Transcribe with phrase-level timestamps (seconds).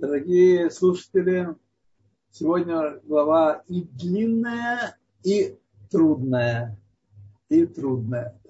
[0.00, 1.54] Дорогие слушатели,
[2.30, 6.80] сегодня глава и длинная, и трудная.
[7.50, 8.40] И трудная.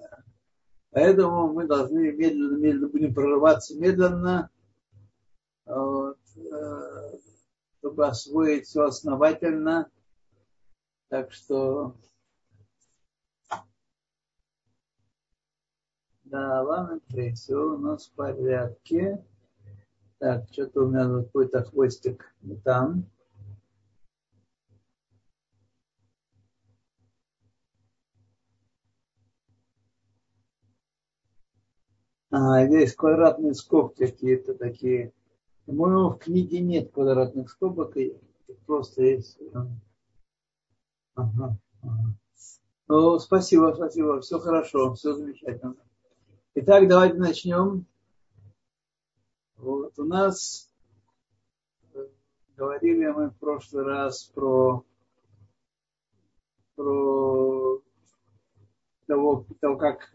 [0.91, 4.49] Поэтому мы должны медленно, медленно будем прорываться медленно,
[5.65, 7.17] вот, э,
[7.79, 9.91] чтобы освоить все основательно.
[11.09, 11.97] Так что
[16.23, 17.01] да, ладно,
[17.35, 19.21] все у нас в порядке.
[20.21, 22.31] Так, что-то у меня какой-то хвостик
[22.63, 23.09] там.
[32.29, 35.11] А, здесь квадратные скобки какие-то такие.
[35.65, 37.97] По-моему, в книге нет квадратных скобок,
[38.67, 39.39] просто есть.
[41.15, 42.15] Ага, ага.
[42.87, 45.77] Ну, спасибо, спасибо, все хорошо, все замечательно.
[46.53, 47.87] Итак, давайте начнем.
[49.61, 50.71] Вот у нас
[52.57, 54.83] говорили мы в прошлый раз про,
[56.75, 57.79] про
[59.05, 60.11] того, того, как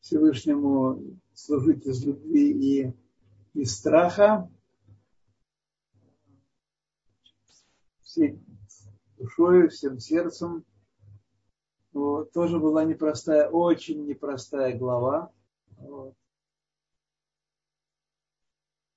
[0.00, 2.92] Всевышнему служить из любви и
[3.52, 4.50] из страха,
[8.00, 8.40] всей
[9.18, 10.64] душой, всем сердцем.
[11.92, 12.32] Вот.
[12.32, 15.30] Тоже была непростая, очень непростая глава.
[15.76, 16.17] Вот.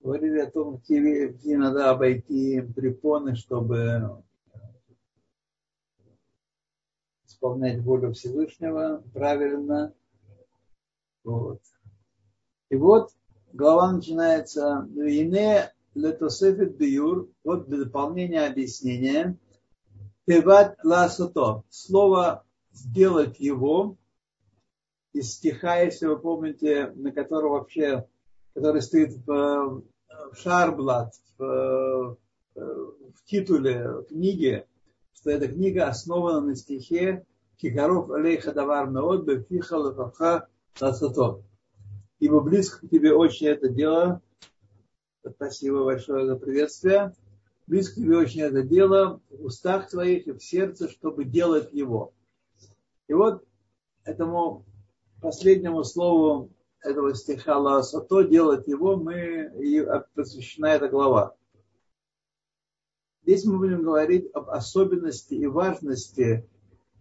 [0.04, 4.24] Говорили о том, какие, какие надо обойти препоны, чтобы
[7.26, 9.94] исполнять волю Всевышнего правильно,
[11.24, 11.62] вот.
[12.70, 13.12] И вот
[13.54, 14.88] глава начинается.
[14.96, 19.38] «Ине летосефет биюр» вот для дополнения объяснения.
[20.26, 23.98] «Теват ласото» слово «сделать его»
[25.14, 28.08] из стиха, если вы помните, на котором вообще,
[28.54, 29.84] который стоит в,
[30.32, 32.18] в Шарблат, в,
[32.56, 34.66] в титуле книги,
[35.14, 37.26] что эта книга основана на стихе
[37.58, 41.44] Кикаров Алейха Давар Меод Бефиха Лефаха Сасато.
[42.20, 44.22] Ибо близко к тебе очень это дело.
[45.28, 47.14] Спасибо большое за приветствие.
[47.68, 52.14] Близко к тебе очень это дело в устах твоих и в сердце, чтобы делать его.
[53.08, 53.44] И вот
[54.04, 54.66] этому
[55.22, 56.50] последнему слову
[56.82, 61.36] этого стиха Ласато, делать его, мы и посвящена эта глава.
[63.24, 66.48] Здесь мы будем говорить об особенности и важности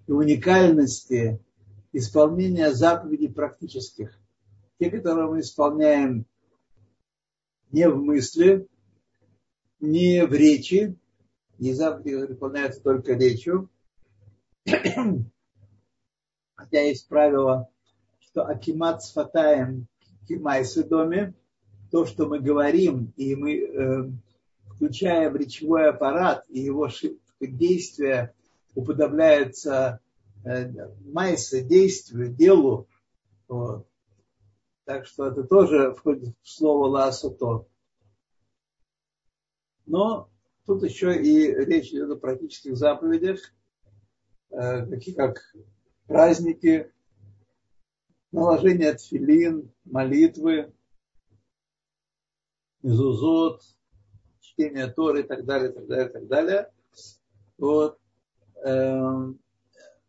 [0.06, 1.40] и уникальности
[1.92, 4.18] исполнения заповедей практических.
[4.78, 6.26] Те, которые мы исполняем
[7.72, 8.66] не в мысли,
[9.80, 10.96] не в речи,
[11.58, 13.70] не заповеди, выполняются только речью.
[16.54, 17.70] Хотя есть правило,
[18.30, 19.86] что акимат с фатаем
[20.28, 21.34] кимайсы доме,
[21.90, 24.10] то, что мы говорим, и мы э,
[24.74, 26.88] включаем речевой аппарат, и его
[27.40, 28.32] действия
[28.74, 30.00] уподобляются
[30.42, 30.70] Э,
[31.04, 32.88] майса, действию, делу.
[33.48, 33.86] Вот.
[34.84, 37.66] Так что это тоже входит в слово ласото.
[39.86, 40.30] Но
[40.64, 43.40] тут еще и речь идет о практических заповедях,
[44.50, 45.42] э, такие как
[46.06, 46.90] праздники,
[48.32, 50.72] наложение тфилин, молитвы,
[52.82, 53.62] мезузот,
[54.40, 56.72] чтение Торы и так далее, так далее, так далее.
[57.58, 57.98] Вот.
[58.64, 59.38] Эм,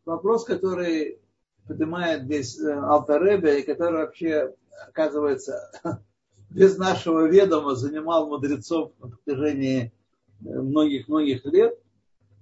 [0.05, 1.19] вопрос, который
[1.67, 4.55] поднимает здесь э, Алтаребе, и который вообще,
[4.87, 5.71] оказывается,
[6.49, 9.93] без нашего ведома занимал мудрецов на протяжении
[10.39, 11.77] многих-многих лет,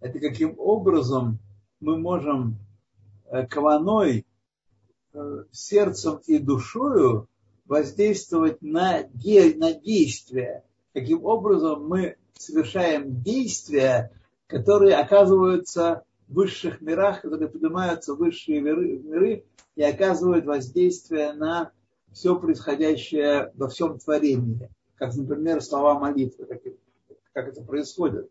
[0.01, 1.39] это каким образом
[1.79, 2.57] мы можем
[3.25, 4.23] э, каваной, э,
[5.51, 7.27] сердцем и душою
[7.65, 10.63] воздействовать на, де, на действия.
[10.93, 14.11] Каким образом мы совершаем действия,
[14.47, 21.71] которые оказываются высших мирах, которые поднимаются в высшие миры, миры и оказывают воздействие на
[22.11, 24.69] все происходящее во всем творении.
[24.95, 26.61] Как, например, слова молитвы, как,
[27.33, 28.29] как это происходит.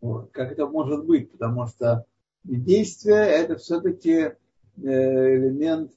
[0.00, 2.04] Вот, как это может быть, потому что
[2.44, 4.34] действие это все-таки э,
[4.76, 5.94] элемент, э,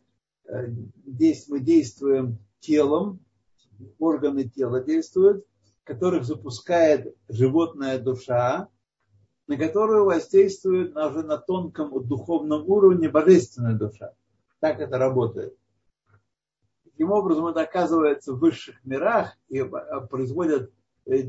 [0.48, 3.20] мы действуем телом,
[4.00, 5.46] органы тела действуют,
[5.84, 8.70] которых запускает животная душа,
[9.48, 14.14] на которую воздействует уже на тонком духовном уровне божественная душа.
[14.60, 15.56] Так это работает.
[16.84, 20.72] Таким образом, это оказывается в высших мирах и а, производят
[21.06, 21.24] э,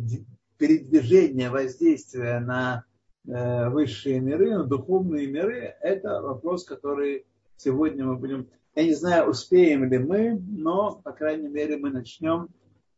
[0.56, 2.84] передвижение, воздействие на
[3.26, 5.74] э, высшие миры, на духовные миры.
[5.80, 7.26] Это вопрос, который
[7.56, 8.48] сегодня мы будем...
[8.76, 12.50] Я не знаю, успеем ли мы, но, по крайней мере, мы начнем.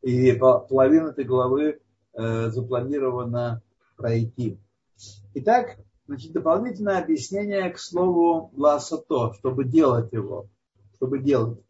[0.02, 1.80] И половину этой главы
[2.14, 3.62] э, запланировано
[3.96, 4.58] пройти.
[5.34, 5.78] Итак,
[6.08, 10.48] значит, дополнительное объяснение к слову ласото, чтобы делать его,
[10.96, 11.60] чтобы делать.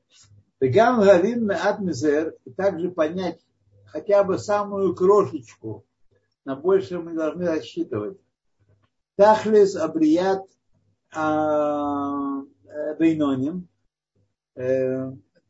[0.58, 3.40] Меат мизер, и также понять
[3.84, 5.84] хотя бы самую крошечку,
[6.46, 8.18] на большее мы должны рассчитывать.
[9.16, 10.44] Тахлис абрият
[11.14, 13.68] а, э, бейноним,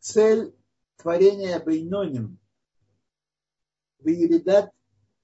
[0.00, 0.54] цель
[0.96, 2.38] творения бейноним,
[4.00, 4.70] виеридат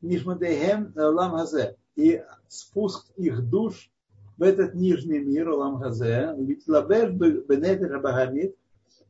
[0.00, 3.90] нишмадехем лам хазе, и спуск их душ
[4.36, 6.34] в этот нижний мир, лам хазе,
[6.66, 8.56] лабеш бенефер багамит,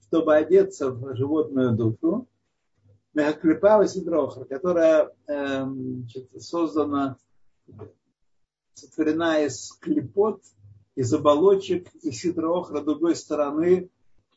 [0.03, 2.29] чтобы одеться в животную душу,
[3.15, 5.67] Мехаклипава Сидрохра, которая э,
[6.39, 7.17] создана,
[8.75, 10.43] сотворена из клепот,
[10.97, 13.89] из оболочек и Сидрохра другой стороны,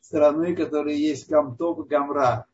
[0.08, 2.46] стороны, которые есть Гамтов и Гамра.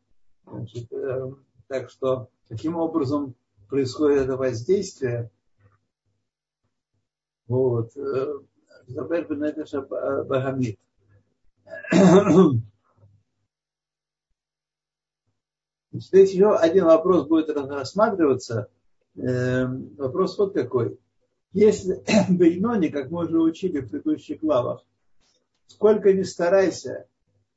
[0.45, 1.31] Значит, э,
[1.67, 3.33] так что таким образом
[3.69, 5.31] происходит это воздействие.
[7.47, 7.93] Вот.
[8.87, 10.77] Забер Бенетеша Багамид.
[15.93, 18.69] Здесь еще один вопрос будет рассматриваться.
[19.15, 20.99] Эм, вопрос вот какой.
[21.53, 24.83] Если Бейнони, как мы уже учили в предыдущих главах,
[25.67, 27.07] сколько ни старайся,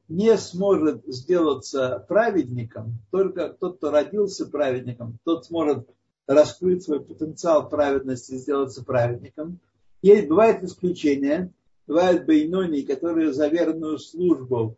[0.08, 5.88] не сможет сделаться праведником, только тот, кто родился праведником, тот сможет
[6.26, 9.60] раскрыть свой потенциал праведности и сделаться праведником.
[10.02, 11.52] Есть, бывает исключения,
[11.86, 14.76] бывают бейнони, которые за верную службу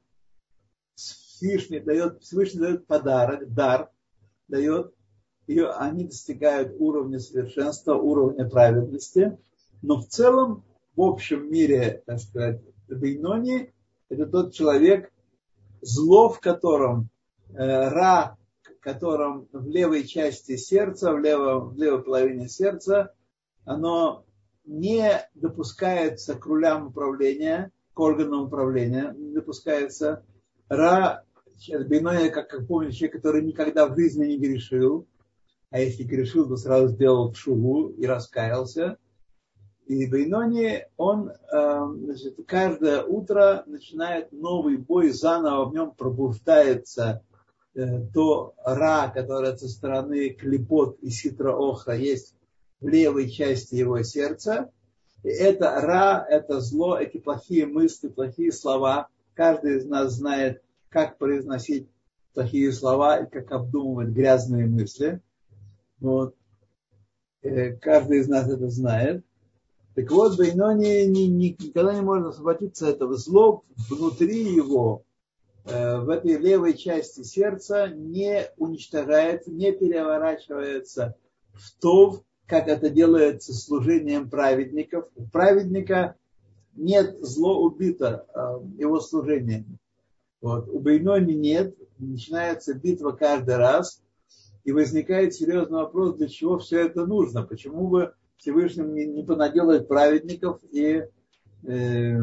[0.94, 3.90] Всевышний дает, Всевышний дает подарок, дар,
[4.48, 4.92] дает,
[5.46, 9.38] и они достигают уровня совершенства, уровня праведности.
[9.82, 13.72] Но в целом, в общем мире, так сказать, Бейнони,
[14.08, 15.10] это тот человек,
[15.80, 17.08] зло в котором,
[17.50, 23.14] э, ра, в котором в левой части сердца, в, левом, в левой половине сердца,
[23.64, 24.24] оно
[24.64, 30.24] не допускается к рулям управления, к органам управления, не допускается.
[30.68, 31.24] Ра
[31.68, 35.06] Бейноя, как, как помните, человек, который никогда в жизни не грешил,
[35.70, 38.96] а если грешил, то сразу сделал шуву и раскаялся.
[39.90, 47.24] И Бейнони, он эм, значит, каждое утро начинает новый бой, заново в нем пробуждается
[47.74, 52.36] э, то ра, которое со стороны клепот и ситра охра есть
[52.80, 54.70] в левой части его сердца.
[55.24, 59.08] И это ра, это зло, эти плохие мысли, плохие слова.
[59.34, 61.88] Каждый из нас знает, как произносить
[62.32, 65.20] плохие слова и как обдумывать грязные мысли.
[65.98, 66.36] Вот.
[67.42, 69.24] Э, каждый из нас это знает.
[70.00, 73.16] Так вот, Бейнони ни, ни, никогда не может освободиться от этого.
[73.16, 75.04] Зло внутри его,
[75.66, 81.16] э, в этой левой части сердца, не уничтожается, не переворачивается
[81.52, 85.04] в то, как это делается служением праведников.
[85.16, 86.16] У праведника
[86.76, 88.38] нет зло убито э,
[88.78, 89.78] его служением.
[90.40, 90.66] Вот.
[90.68, 94.00] У Бейнони нет, начинается битва каждый раз,
[94.64, 100.60] и возникает серьезный вопрос, для чего все это нужно, почему бы Всевышним не, понаделать праведников
[100.72, 101.04] и,
[101.62, 102.16] э,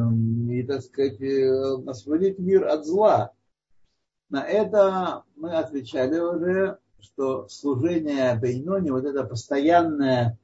[0.49, 3.33] и, так сказать, э, освободить мир от зла.
[4.29, 10.39] На это мы отвечали уже, что служение Бейнони, вот это постоянное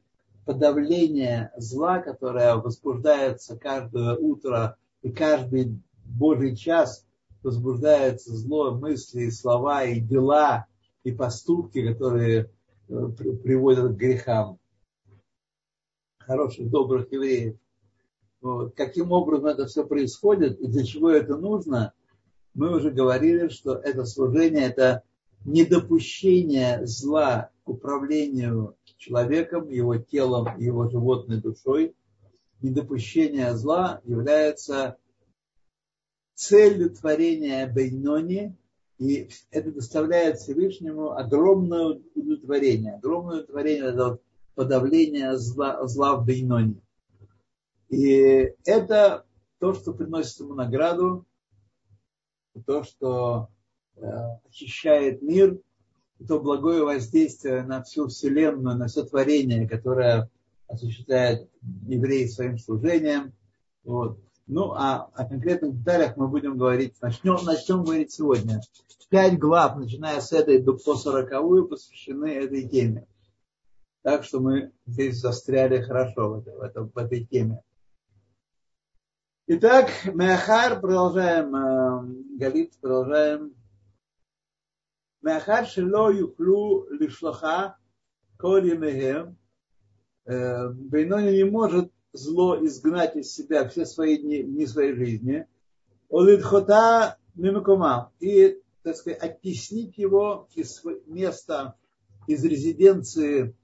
[0.46, 7.08] подавление зла, которое возбуждается каждое утро и каждый Божий час
[7.42, 10.68] возбуждается зло, мысли, слова и дела,
[11.04, 12.52] и поступки, которые
[12.90, 13.08] э,
[13.44, 14.60] приводят к грехам
[16.26, 17.56] хороших, добрых евреев.
[18.42, 18.76] Вот.
[18.76, 21.94] Каким образом это все происходит и для чего это нужно,
[22.54, 25.04] мы уже говорили, что это служение, это
[25.46, 31.96] недопущение зла к управлению человеком, его телом, его животной душой.
[32.62, 34.98] Недопущение зла является
[36.36, 38.56] целью творения Бейнони,
[39.00, 42.96] и это доставляет Всевышнему огромное удовлетворение.
[42.96, 44.20] Огромное удовлетворение это
[44.56, 46.82] подавление зла, зла в Бейноне.
[47.90, 49.26] И это
[49.60, 51.26] то, что приносит ему награду,
[52.66, 53.50] то, что
[53.96, 54.02] э,
[54.48, 55.60] очищает мир,
[56.28, 60.30] то благое воздействие на всю Вселенную, на все творение, которое
[60.68, 61.50] осуществляет
[61.88, 63.34] евреи своим служением.
[63.84, 64.20] Вот.
[64.48, 68.62] Ну, а о конкретных деталях мы будем говорить, начнем, начнем говорить сегодня.
[69.10, 73.08] Пять глав, начиная с этой до по сороковую, посвящены этой теме.
[74.04, 77.64] Так что мы здесь застряли хорошо в, этой, в, этой, в этой теме.
[79.48, 83.56] Итак, Меахар, продолжаем, э, Галит, продолжаем.
[85.22, 87.78] Меахар шело юхлу лишлаха
[88.38, 89.38] Коли Мехем,
[90.26, 95.48] Бейнони не может зло изгнать из себя все свои дни, дни своей жизни.
[96.10, 98.12] Олидхота мимакума.
[98.20, 101.76] И, так сказать, оттеснить его из места,
[102.28, 103.56] из резиденции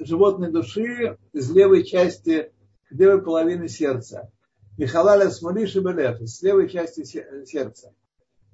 [0.00, 2.52] животной души из левой части,
[2.90, 4.30] левой половины сердца.
[4.78, 7.94] Михалаля смолиши белев, с левой части сердца.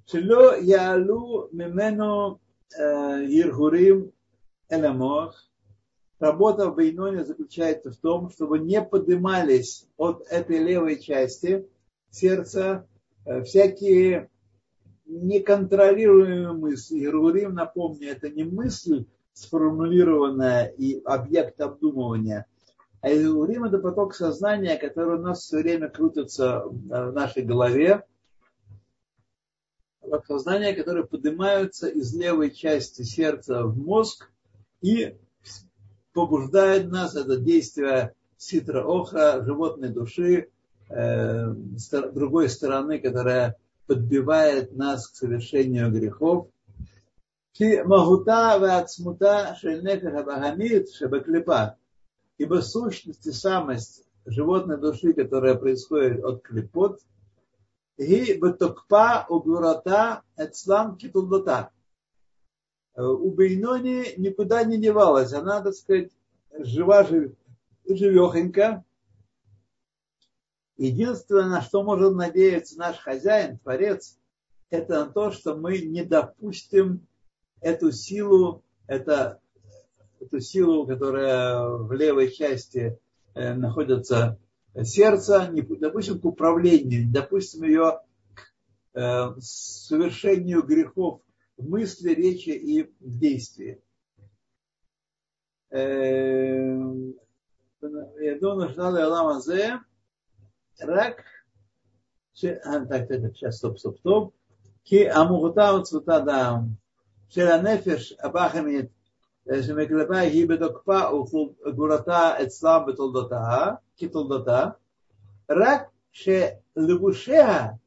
[0.07, 2.41] Шило яалу мимену
[2.77, 4.13] иргурим
[4.69, 5.47] эламох.
[6.19, 11.67] Работа в Бейноне заключается в том, чтобы не поднимались от этой левой части
[12.11, 12.87] сердца
[13.45, 14.29] всякие
[15.07, 17.05] неконтролируемые мысли.
[17.05, 19.07] Иргурим, напомню, это не мысль,
[19.41, 22.47] сформулированная и объект обдумывания,
[23.01, 28.05] а Иргурим это поток сознания, который у нас все время крутится в нашей голове,
[30.03, 34.31] поток сознания, которые поднимаются из левой части сердца в мозг
[34.83, 35.17] и
[36.13, 40.49] побуждает нас это действие ситра охра, животной души,
[40.89, 41.55] э,
[42.13, 43.57] другой стороны, которая
[43.87, 46.49] подбивает нас к совершению грехов.
[47.59, 51.77] Магута вацмута шельнефеха багамит шебеклипа.
[52.39, 57.01] Ибо сущность и самость животной души, которая происходит от клепот,
[57.97, 61.71] и бетокпа угурата эцлам китулдота
[63.01, 65.33] у Бейнони никуда не девалась.
[65.33, 66.11] Она, так сказать,
[66.53, 67.07] жива,
[67.87, 68.85] живехонька.
[70.77, 74.19] Единственное, на что может надеяться наш хозяин, Творец,
[74.71, 77.07] это на то, что мы не допустим
[77.62, 79.40] эту силу, это,
[80.20, 83.00] эту силу, которая в левой части
[83.34, 84.38] э, находится
[84.84, 88.02] сердце, не допустим к управлению, не допустим ее
[88.34, 91.22] к э, совершению грехов
[91.58, 93.82] в мысли, речи и в действии.
[98.22, 99.70] ידעו נשנה לעולם הזה
[100.82, 101.22] רק,
[102.34, 102.46] ש...
[102.90, 104.34] так, так, сейчас, стоп, стоп, стоп,
[104.84, 106.60] כי אמורתה וצבותה דם
[107.33, 108.91] Шеранефеш Абахамит
[109.47, 111.11] Шемеклепа Гибетокпа
[111.73, 114.77] Гурата Эцлам Бетолдота Китолдота
[115.47, 117.79] Рак Шелевушеа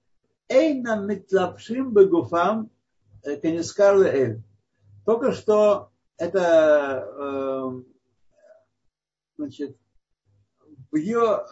[0.47, 2.69] Эйнам Митлапшим Бегуфам
[3.23, 4.41] Кенискарле Эль.
[5.05, 7.83] Только что это
[9.37, 9.75] значит,
[10.89, 11.45] в ее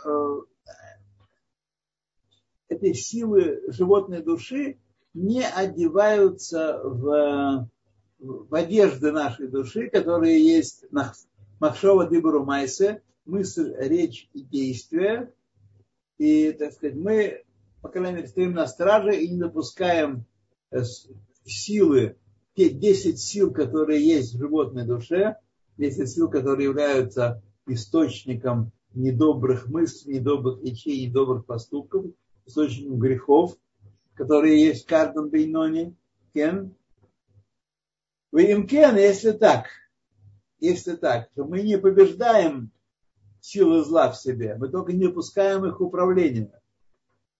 [2.69, 4.79] этой силы животной души
[5.13, 7.67] не одеваются в
[8.21, 10.85] в одежды нашей души, которые есть
[11.59, 15.33] Махшова Дибару Майсе, мысль, речь и действие.
[16.17, 17.43] И, так сказать, мы,
[17.81, 20.25] по крайней мере, стоим на страже и не допускаем
[21.45, 22.15] силы,
[22.55, 25.37] те 10 сил, которые есть в животной душе,
[25.77, 32.05] 10 сил, которые являются источником недобрых мыслей, недобрых речей, недобрых поступков,
[32.45, 33.57] источником грехов,
[34.13, 35.95] которые есть в каждом бейноне.
[36.33, 36.75] Кен.
[38.31, 39.67] Вы им кен, если так,
[40.59, 42.71] если так, то мы не побеждаем
[43.41, 46.61] силы зла в себе, мы только не пускаем их управление.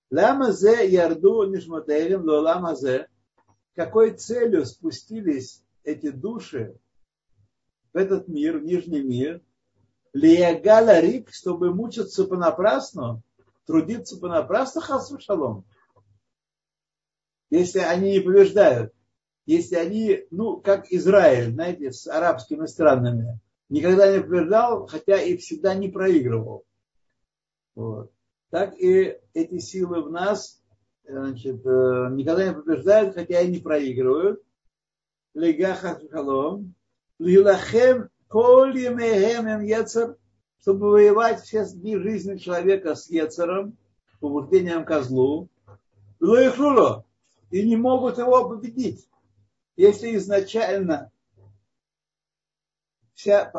[0.09, 3.07] Лама зе ярду нишмотелем до лама зе
[3.75, 6.77] какой целью спустились эти души
[7.93, 9.41] в этот мир, в нижний мир,
[10.13, 13.23] Лиягала Рик, чтобы мучиться понапрасну,
[13.65, 15.65] трудиться понапрасну, хасу шалом.
[17.49, 18.93] Если они не побеждают,
[19.51, 25.75] если они, ну, как Израиль, знаете, с арабскими странами, никогда не побеждал, хотя и всегда
[25.75, 26.63] не проигрывал.
[27.75, 28.11] Вот.
[28.49, 30.61] Так и эти силы в нас
[31.05, 34.41] значит, э, никогда не побеждают, хотя и не проигрывают.
[35.33, 36.73] Легаха халом.
[37.19, 40.15] Лилахем коль емехем ецер,
[40.61, 43.77] чтобы воевать все дни жизни человека с ецером,
[44.21, 45.49] побуждением козлу.
[46.21, 47.05] Лоихлуло.
[47.49, 49.09] И не могут его победить.
[49.81, 51.11] Если изначально
[53.13, 53.51] вся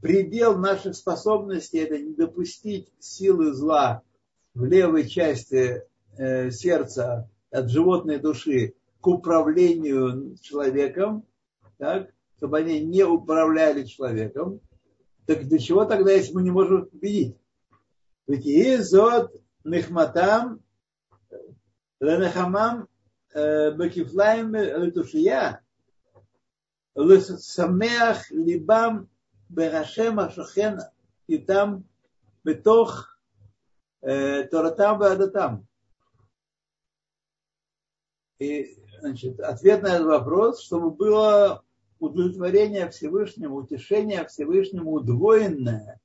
[0.00, 4.02] предел наших способностей это не допустить силы зла
[4.54, 5.82] в левой части
[6.18, 11.24] Э, сердца, от животной души к управлению человеком,
[11.78, 14.60] так, чтобы они не управляли человеком,
[15.24, 17.36] так для чего тогда, если мы не можем победить?
[18.26, 19.32] Ведь изот
[19.64, 20.62] нехматам
[21.30, 21.36] э,
[23.32, 25.62] Э, Бекифлаем Летушия,
[26.96, 29.08] э, Лесамеах Либам
[29.48, 30.80] Берашем Ашахен
[31.28, 31.84] и там
[32.42, 33.20] Бетох
[34.00, 35.66] э, Торатам Бадатам.
[38.40, 41.62] И значит, ответ на этот вопрос, чтобы было
[42.00, 46.00] удовлетворение Всевышнему, утешение Всевышнему удвоенное,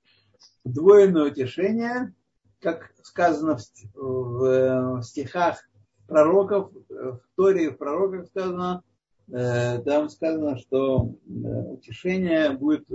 [0.63, 2.13] удвоенное утешение,
[2.60, 3.63] как сказано в,
[3.96, 5.63] в, в стихах
[6.07, 8.83] пророков, в Торе в пророках сказано,
[9.31, 12.85] э, там сказано, что э, утешение будет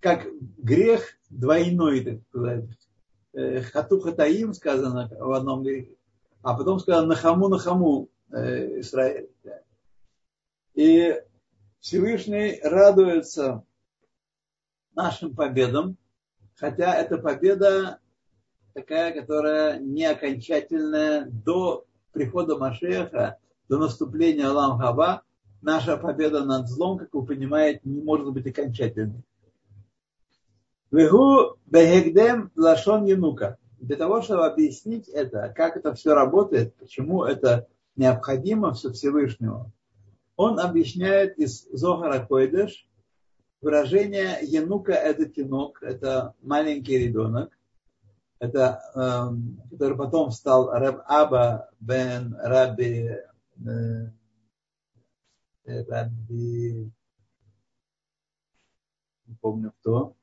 [0.00, 0.26] как
[0.58, 2.64] грех двойной, так сказать.
[3.32, 5.96] Э, Хату хатаим сказано в одном грехе,
[6.42, 9.28] а потом сказано нахаму нахаму Израиль.
[10.74, 11.22] И
[11.80, 13.64] Всевышний радуется
[14.94, 15.96] нашим победам,
[16.56, 18.00] хотя эта победа
[18.76, 21.85] такая, которая не окончательная до
[22.16, 23.36] прихода Машеха,
[23.68, 25.22] до наступления Алам Хаба,
[25.60, 29.22] наша победа над злом, как вы понимаете, не может быть окончательной.
[30.90, 33.58] Вегу бегегдем лашон янука.
[33.78, 39.70] Для того, чтобы объяснить это, как это все работает, почему это необходимо все Всевышнего,
[40.36, 42.88] он объясняет из Зохара Койдыш
[43.60, 47.55] выражение Янука это тинок, это маленький ребенок,
[48.38, 53.10] это, эм, который потом стал Раб Аба бен Раби
[53.64, 54.10] э,
[55.64, 56.92] Раби
[59.26, 60.14] не помню кто,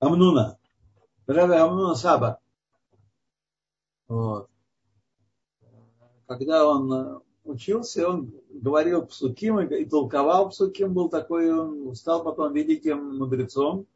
[0.00, 0.58] Амнуна,
[1.26, 2.40] Раби Амнуна Саба.
[4.08, 4.48] Вот.
[6.26, 13.18] Когда он учился, он говорил псуким и толковал псуким, был такой, он стал потом великим
[13.18, 13.86] мудрецом.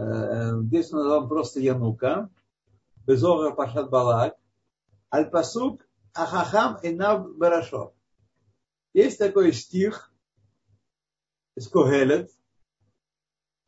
[0.00, 2.30] Э, здесь он назвал просто Янука.
[3.06, 4.36] Безогар Пашат Балак.
[5.12, 7.92] Аль-Пасук Ахахам и Нав Барашо.
[8.94, 10.12] Есть такой стих
[11.54, 12.30] из Когелет.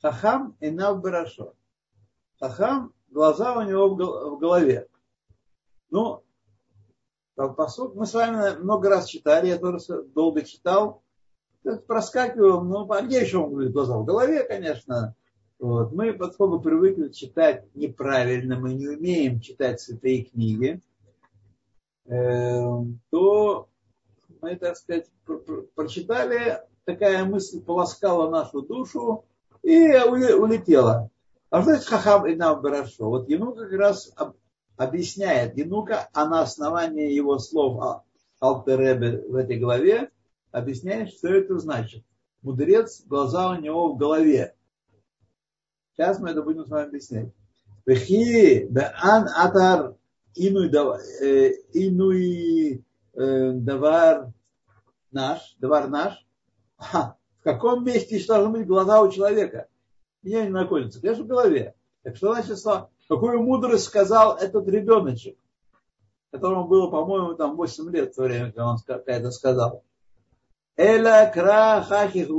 [0.01, 1.55] Хахам и Нав Барашо.
[2.41, 4.89] Хахам, глаза у него в голове.
[5.91, 6.25] Ну,
[7.35, 11.03] посуд мы с вами много раз читали, я тоже долго читал.
[11.87, 13.97] Проскакивал, ну, а где еще он говорит глаза?
[13.99, 15.15] В голове, конечно.
[15.63, 15.93] Вот.
[15.93, 20.81] Мы, поскольку привыкли читать неправильно, мы не умеем читать святые книги,
[22.07, 22.65] э,
[23.11, 23.69] то
[24.41, 25.07] мы, так сказать,
[25.77, 29.25] прочитали, такая мысль полоскала нашу душу
[29.63, 31.11] и улетела.
[31.49, 33.09] А что значит хахам и нам хорошо?
[33.09, 34.13] Вот ему как раз
[34.77, 38.03] объясняет Янука, а на основании его слов
[38.41, 40.11] Алтеребе в этой главе
[40.51, 42.03] объясняет, что это значит.
[42.43, 44.57] Мудрец, глаза у него в голове.
[45.95, 47.29] Сейчас мы это будем с вами объяснять.
[47.85, 49.97] Вехи беан атар
[50.35, 50.71] инуй
[51.21, 52.79] э,
[53.15, 54.33] э, давар
[55.11, 56.27] наш, давар наш.
[56.79, 59.69] в каком месте должны быть глаза у человека?
[60.23, 61.01] Где они находятся?
[61.01, 61.75] Конечно, в голове.
[62.03, 62.59] Так что значит
[63.09, 65.37] Какую мудрость сказал этот ребеночек,
[66.31, 69.85] которому было, по-моему, там 8 лет в то время, когда он это сказал.
[70.77, 72.31] Эля кра хахих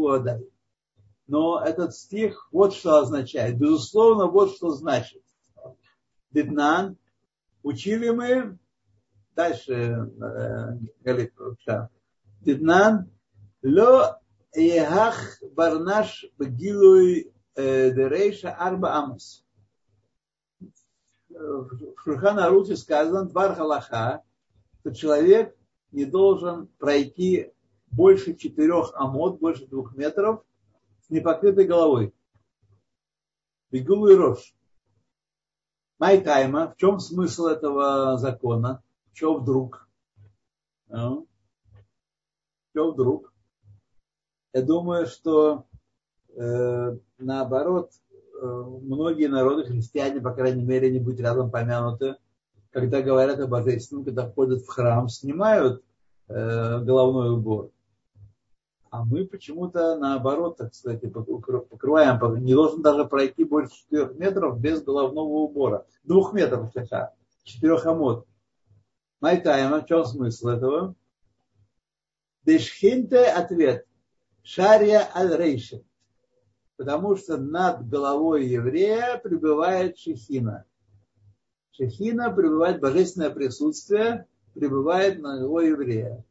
[1.33, 3.57] Но этот стих вот что означает.
[3.57, 5.23] Безусловно, вот что значит.
[6.29, 6.95] Беднан.
[7.63, 8.59] Учили мы.
[9.35, 11.33] Дальше э, говорит
[12.41, 13.09] Беднан.
[13.63, 14.21] Ло
[14.53, 19.43] ехах барнаш бгилуй э, дерейша арба амус
[21.29, 24.21] в Шурхана Руте сказано, твар халаха,
[24.81, 25.57] что человек
[25.91, 27.51] не должен пройти
[27.89, 30.43] больше четырех амод, больше двух метров
[31.05, 32.13] с непокрытой головой.
[33.71, 34.55] Бегулу и рожь.
[35.99, 38.83] Майтайма, в чем смысл этого закона?
[39.13, 39.87] Что вдруг?
[40.89, 41.17] А?
[42.71, 43.33] Что вдруг?
[44.53, 45.65] Я думаю, что
[46.35, 47.91] э, наоборот,
[48.43, 52.17] Э, многие народы, христиане, по крайней мере, не будь рядом помянуты,
[52.71, 55.81] когда говорят о божественном, когда входят в храм, снимают
[56.27, 57.71] э, головной убор.
[58.93, 64.83] А мы почему-то наоборот, так сказать, покрываем, не должен даже пройти больше 4 метров без
[64.83, 65.87] головного убора.
[66.03, 68.27] Двух метров слегка, четырех амод.
[69.19, 70.95] Майтайма, в чем смысл этого?
[72.45, 73.87] Дешхинте ответ.
[74.43, 75.83] Шария аль рейшин
[76.77, 80.65] потому что над головой еврея пребывает шехина.
[81.71, 86.23] Шехина пребывает, божественное присутствие пребывает на головой еврея.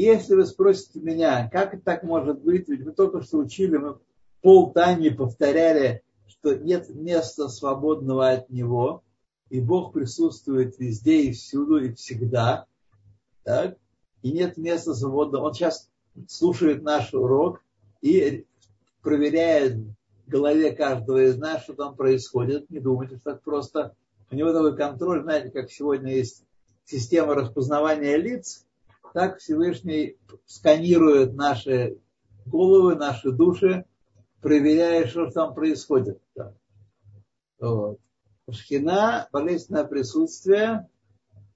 [0.00, 3.98] Если вы спросите меня, как так может быть, ведь мы только что учили, мы
[4.42, 9.02] полтайми повторяли, что нет места свободного от него,
[9.48, 12.66] и Бог присутствует везде и всюду и всегда,
[13.44, 13.78] так?
[14.22, 15.46] и нет места свободного.
[15.46, 15.88] Он сейчас
[16.28, 17.62] слушает наш урок
[18.02, 18.44] и
[19.02, 22.68] проверяет в голове каждого из нас, что там происходит.
[22.70, 23.94] Не думайте, что так просто.
[24.30, 26.44] У него такой контроль, знаете, как сегодня есть
[26.84, 28.65] система распознавания лиц,
[29.16, 31.98] так Всевышний сканирует наши
[32.44, 33.86] головы, наши души,
[34.42, 36.20] проверяя, что там происходит.
[37.58, 37.98] Вот.
[38.50, 40.90] Шхина, божественное присутствие,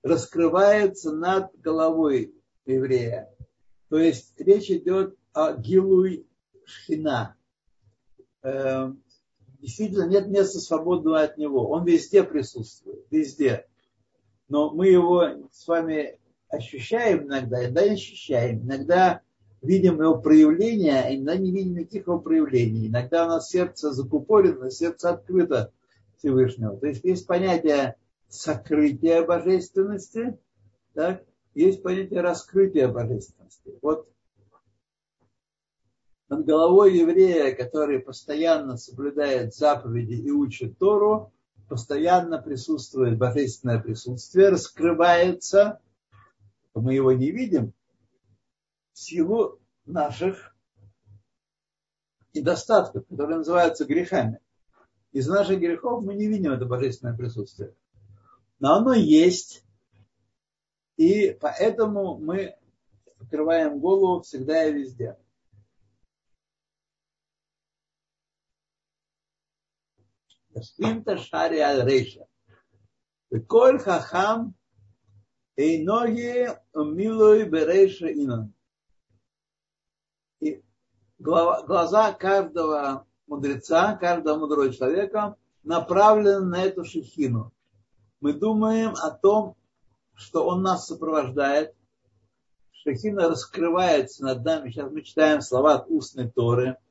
[0.02, 3.30] раскрывается над головой еврея.
[3.90, 6.26] То есть речь идет о гилуй
[6.64, 7.36] шхина.
[8.40, 9.02] Эм,
[9.58, 11.68] действительно нет места свободного от него.
[11.68, 13.66] Он везде присутствует, везде.
[14.48, 16.19] Но мы его с вами
[16.50, 18.62] ощущаем иногда, иногда не ощущаем.
[18.62, 19.22] Иногда
[19.62, 22.88] видим его проявления, а иногда не видим никаких его проявлений.
[22.88, 25.72] Иногда у нас сердце закупорено, сердце открыто
[26.18, 26.76] Всевышнего.
[26.76, 27.96] То есть есть понятие
[28.28, 30.38] сокрытия божественности,
[30.94, 33.74] так, есть понятие раскрытия божественности.
[33.82, 34.08] Вот
[36.28, 41.32] над головой еврея, который постоянно соблюдает заповеди и учит Тору,
[41.68, 45.80] постоянно присутствует божественное присутствие, раскрывается,
[46.74, 47.72] мы его не видим,
[48.92, 50.54] в силу наших
[52.34, 54.40] недостатков, которые называются грехами.
[55.12, 57.74] Из наших грехов мы не видим это божественное присутствие.
[58.60, 59.64] Но оно есть,
[60.96, 62.56] и поэтому мы
[63.18, 65.18] открываем голову всегда и везде.
[70.52, 72.26] Ташкинта шари аль рейша.
[73.48, 74.54] Коль хахам
[75.62, 78.52] и ноги милой берейша инан.
[80.40, 80.62] И
[81.18, 87.52] глаза каждого мудреца, каждого мудрого человека направлены на эту шехину.
[88.20, 89.56] Мы думаем о том,
[90.14, 91.74] что он нас сопровождает.
[92.72, 94.70] Шехина раскрывается над нами.
[94.70, 96.76] Сейчас мы читаем слова от устной Торы–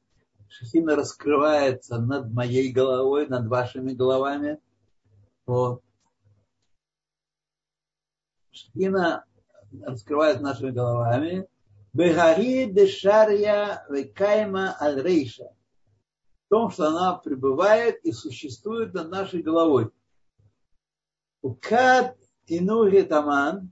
[0.49, 4.60] Шехина раскрывается над моей головой, над вашими головами.
[5.45, 5.82] Вот.
[8.59, 9.25] Шехина
[9.83, 11.47] раскрывает нашими головами.
[11.93, 15.45] Бегари дешария векайма аль рейша.
[16.45, 19.91] В том, что она пребывает и существует над нашей головой.
[21.41, 22.17] Укат
[22.47, 23.71] инуги таман.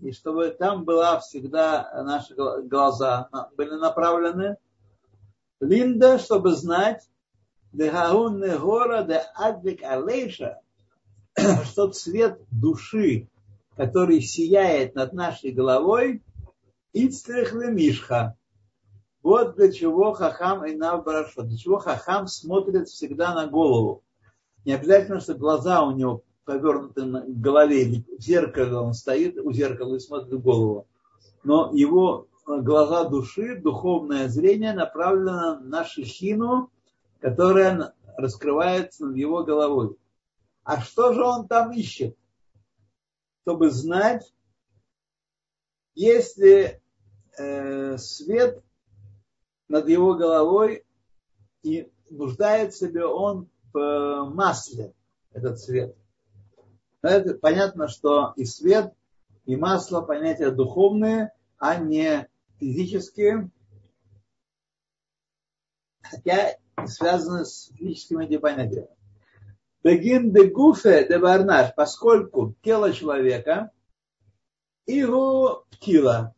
[0.00, 4.56] И чтобы там была всегда наши глаза были направлены
[5.60, 7.06] Линда, чтобы знать,
[7.72, 10.60] гора адлик алейша,
[11.64, 13.28] что цвет души,
[13.80, 16.22] который сияет над нашей головой,
[16.92, 18.36] ицтрих мишха.
[19.22, 21.48] Вот для чего хахам и навбарашот.
[21.48, 24.04] Для чего хахам смотрит всегда на голову.
[24.66, 28.04] Не обязательно, что глаза у него повернуты на голове.
[28.18, 30.86] В зеркале он стоит у зеркала и смотрит в голову.
[31.42, 36.70] Но его глаза души, духовное зрение направлено на шихину,
[37.18, 39.96] которая раскрывается над его головой.
[40.64, 42.14] А что же он там ищет?
[43.50, 44.32] Чтобы знать,
[45.96, 46.80] если
[47.36, 48.62] э, свет
[49.66, 50.86] над его головой
[51.64, 54.94] и нуждается ли он в масле,
[55.32, 55.96] этот свет.
[57.02, 58.94] Это понятно, что и свет,
[59.46, 62.28] и масло понятия духовные, а не
[62.60, 63.50] физические,
[66.02, 68.99] хотя связаны с физическими этими понятиями.
[69.82, 73.70] Бегин де гуфе де барнаш, поскольку тело человека,
[74.86, 76.34] его птила,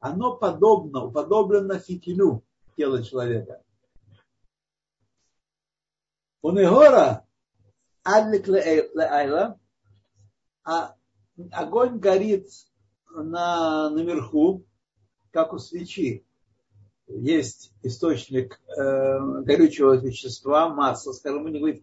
[0.00, 2.42] оно подобно, уподоблено фитилю
[2.76, 3.62] тела человека.
[6.40, 7.26] У Негора
[8.04, 9.58] адлик леайла,
[10.64, 10.94] а
[11.50, 12.48] огонь горит
[13.10, 14.64] на, наверху,
[15.32, 16.24] как у свечи.
[17.08, 21.82] Есть источник э, горючего вещества, масла, скажем, мы не говорим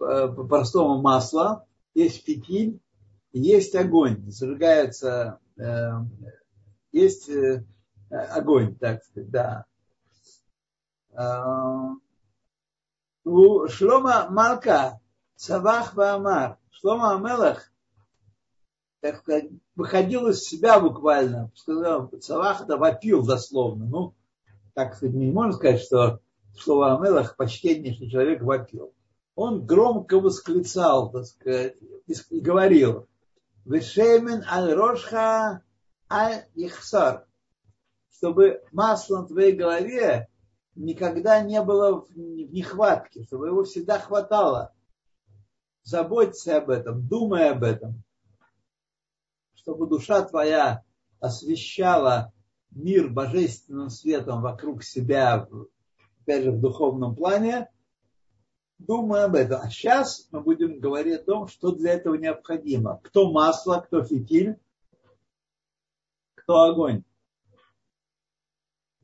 [0.00, 2.80] э, по-простому масло, есть фитиль,
[3.32, 5.90] есть огонь, зажигается, э,
[6.92, 7.64] есть э,
[8.10, 9.64] огонь, так сказать, да.
[13.24, 15.00] У Шлома Малка
[15.36, 17.70] Савах Ваамар, Шлома Амелах
[19.00, 21.50] так сказать, выходил из себя буквально.
[21.54, 23.86] Сказал, Цавах это вопил дословно.
[23.86, 24.14] Ну,
[24.74, 26.20] так сказать, не можно сказать, что
[26.58, 28.92] слово Амелах почтеннейший человек вопил.
[29.40, 31.74] Он громко восклицал, так сказать,
[32.28, 33.08] и говорил,
[33.64, 35.62] Вешемен аль рошха
[36.10, 37.26] аль ихсар,
[38.12, 40.28] чтобы масло на твоей голове
[40.74, 44.74] никогда не было в нехватке, чтобы его всегда хватало.
[45.84, 48.04] Заботься об этом, думай об этом
[49.54, 50.82] чтобы душа твоя
[51.18, 52.30] освещала
[52.70, 55.48] мир божественным светом вокруг себя,
[56.20, 57.68] опять же, в духовном плане,
[58.86, 59.60] думай об этом.
[59.62, 63.00] А сейчас мы будем говорить о том, что для этого необходимо.
[63.04, 64.58] Кто масло, кто фитиль,
[66.34, 67.04] кто огонь.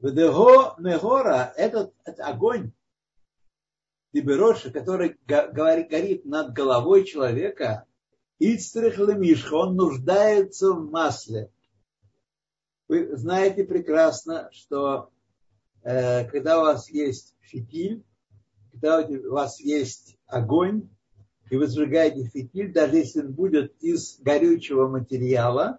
[0.01, 2.73] Ведего негора, этот, этот огонь,
[4.13, 7.87] Дибероша, который горит над головой человека,
[8.39, 8.99] Ицтрих
[9.53, 11.51] он нуждается в масле.
[12.89, 15.11] Вы знаете прекрасно, что
[15.83, 18.05] э, когда у вас есть фитиль,
[18.81, 20.89] когда у вас есть огонь,
[21.51, 25.79] и вы сжигаете фитиль, даже если он будет из горючего материала,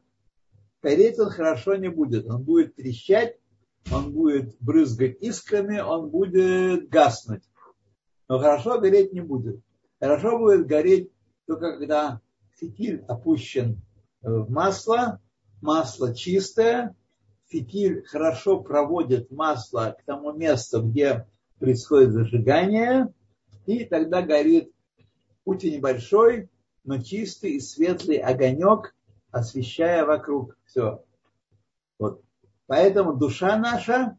[0.81, 2.25] гореть он хорошо не будет.
[2.29, 3.38] Он будет трещать,
[3.91, 7.43] он будет брызгать искрами, он будет гаснуть.
[8.29, 9.62] Но хорошо гореть не будет.
[9.99, 11.12] Хорошо будет гореть
[11.45, 12.21] только когда
[12.57, 13.81] фитиль опущен
[14.21, 15.21] в масло,
[15.62, 16.95] масло чистое,
[17.47, 21.25] фитиль хорошо проводит масло к тому месту, где
[21.60, 23.13] происходит зажигание,
[23.65, 24.72] и тогда горит
[25.43, 26.50] путь небольшой,
[26.84, 28.96] но чистый и светлый огонек,
[29.32, 31.04] освещая вокруг все.
[32.00, 32.22] Вот.
[32.65, 34.17] Поэтому душа наша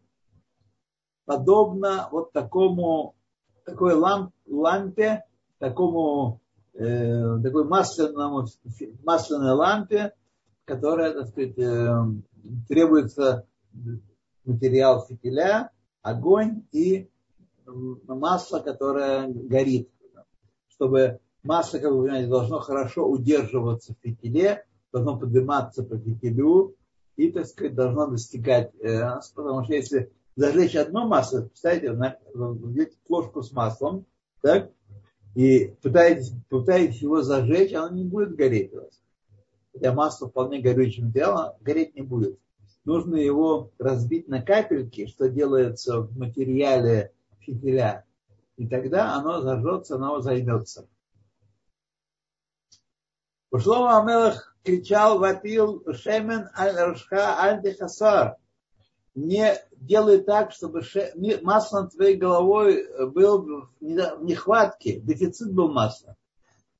[1.25, 3.15] подобна вот такому,
[3.65, 5.25] такой ламп, лампе,
[5.59, 6.41] такому,
[6.75, 8.47] э, такой масляному,
[9.05, 10.13] масляной лампе,
[10.65, 12.05] которая, так сказать, э,
[12.69, 13.47] требуется
[14.45, 15.71] материал фитиля,
[16.03, 17.11] огонь и
[18.07, 19.91] масло, которое горит.
[20.69, 26.77] Чтобы масло, как вы понимаете, должно хорошо удерживаться в фитиле, должно подниматься по фитилю
[27.17, 29.01] и, так сказать, должно достигать, э,
[29.35, 31.93] потому что если зажечь одно масло, представьте,
[32.33, 34.07] взять ложку с маслом,
[34.41, 34.71] так,
[35.35, 39.01] и пытаетесь, пытаетесь его зажечь, оно не будет гореть у вас.
[39.73, 42.39] Хотя масло вполне горючий материал, гореть не будет.
[42.85, 47.13] Нужно его разбить на капельки, что делается в материале
[47.49, 48.05] фитиля.
[48.57, 50.89] И тогда оно зажжется, оно займется.
[53.51, 58.37] Ушлома Амелах кричал, вопил, Шемен аль-Рашха аль-Дехасар.
[59.15, 61.13] Не делай так, чтобы ше...
[61.43, 66.17] масло над твоей головой был в нехватке, дефицит был масла.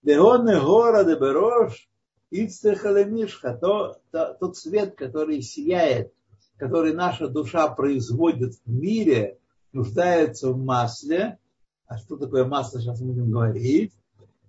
[0.03, 1.89] Дегоны гора де берош,
[2.31, 6.13] ицтехалемишха, то, то, тот свет, который сияет,
[6.59, 9.39] который наша душа производит в мире,
[9.73, 11.39] нуждается в масле.
[11.87, 13.93] А что такое масло, сейчас мы будем говорить.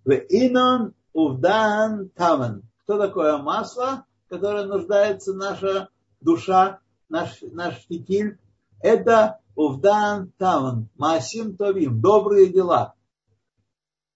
[0.05, 2.63] В инон увдан таван.
[2.83, 5.89] Что такое масло, которое нуждается наша
[6.21, 8.37] душа, наш, наш фитиль?
[8.81, 10.89] Это увдан таван.
[10.97, 12.01] Масим товим.
[12.01, 12.95] Добрые дела.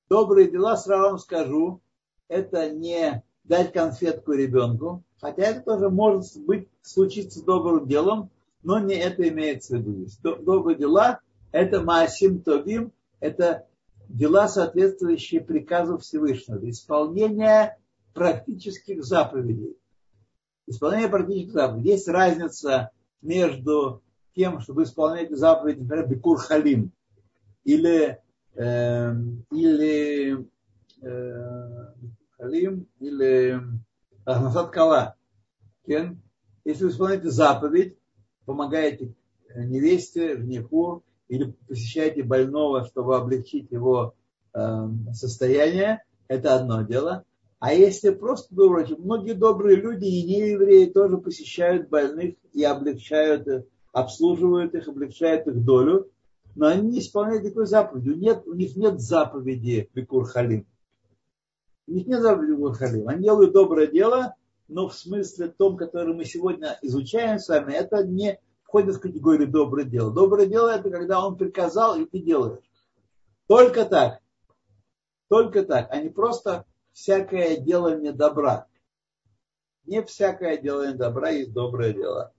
[0.10, 1.82] Добрые дела, сразу вам скажу,
[2.28, 8.30] это не дать конфетку ребенку, хотя это тоже может быть случиться добрым делом,
[8.64, 10.08] но не это имеется в виду.
[10.44, 11.20] Добрые дела–
[11.52, 13.68] это маасим товим, это
[14.10, 17.78] дела, соответствующие приказу Всевышнего, исполнение
[18.14, 19.78] практических заповедей.
[20.68, 21.92] Исполнение практических заповедей.
[21.92, 24.02] Есть разница между
[24.36, 26.92] тем, чтобы исполнять заповеди, например, Бекур Халим,
[27.64, 28.20] или,
[28.56, 29.14] э,
[29.52, 30.48] или
[31.02, 31.94] э,
[32.38, 33.62] Халим, или
[34.26, 35.16] Ахнасад Кала.
[35.86, 37.98] Если вы исполняете заповедь,
[38.46, 39.14] помогаете
[39.56, 44.14] невесте, жениху, или посещаете больного, чтобы облегчить его
[44.54, 47.24] э, состояние, это одно дело.
[47.60, 53.48] А если просто добрый, многие добрые люди и не евреи тоже посещают больных и облегчают
[53.48, 56.12] их, обслуживают их, облегчают их долю,
[56.56, 58.10] но они не исполняют такой заповеди.
[58.10, 60.68] Нет, у них нет заповеди Бекур Халим.
[61.88, 63.08] У них нет заповеди Бекур Халим.
[63.08, 64.36] Они делают доброе дело,
[64.68, 69.48] но в смысле том, который мы сегодня изучаем с вами, это не входит в категорию
[69.48, 70.12] доброе дело.
[70.12, 72.64] Доброе дело это когда он приказал, и ты делаешь.
[73.48, 74.20] Только так.
[75.30, 78.68] Только так, а не просто всякое делание добра.
[79.86, 82.34] Не всякое делание добра есть доброе дело.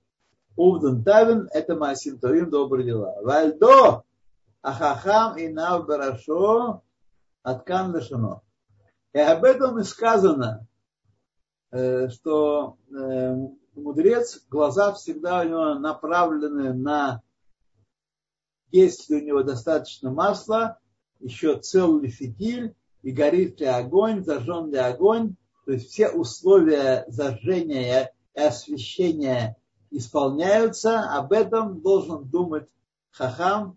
[0.57, 3.17] Увден тавин– это масим тавим добрые дела.
[3.23, 4.05] Вальдо
[4.63, 6.83] ахахам и нав барашо
[7.43, 8.41] аткан лешано.
[9.13, 10.67] И об этом и сказано,
[12.11, 13.37] что э,
[13.75, 17.23] мудрец, глаза всегда у него направлены на,
[18.71, 20.79] если у него достаточно масла,
[21.19, 25.35] еще целый фитиль, и горит ли огонь, зажжен ли огонь,
[25.67, 29.57] то есть все условия зажжения и освещения
[29.91, 32.69] исполняются, об этом должен думать
[33.11, 33.77] хахам,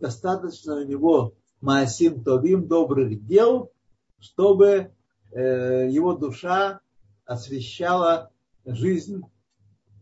[0.00, 3.70] достаточно у него маасим тобим, добрых дел,
[4.18, 4.92] чтобы
[5.32, 6.80] э, его душа
[7.28, 8.32] освещала
[8.64, 9.22] жизнь,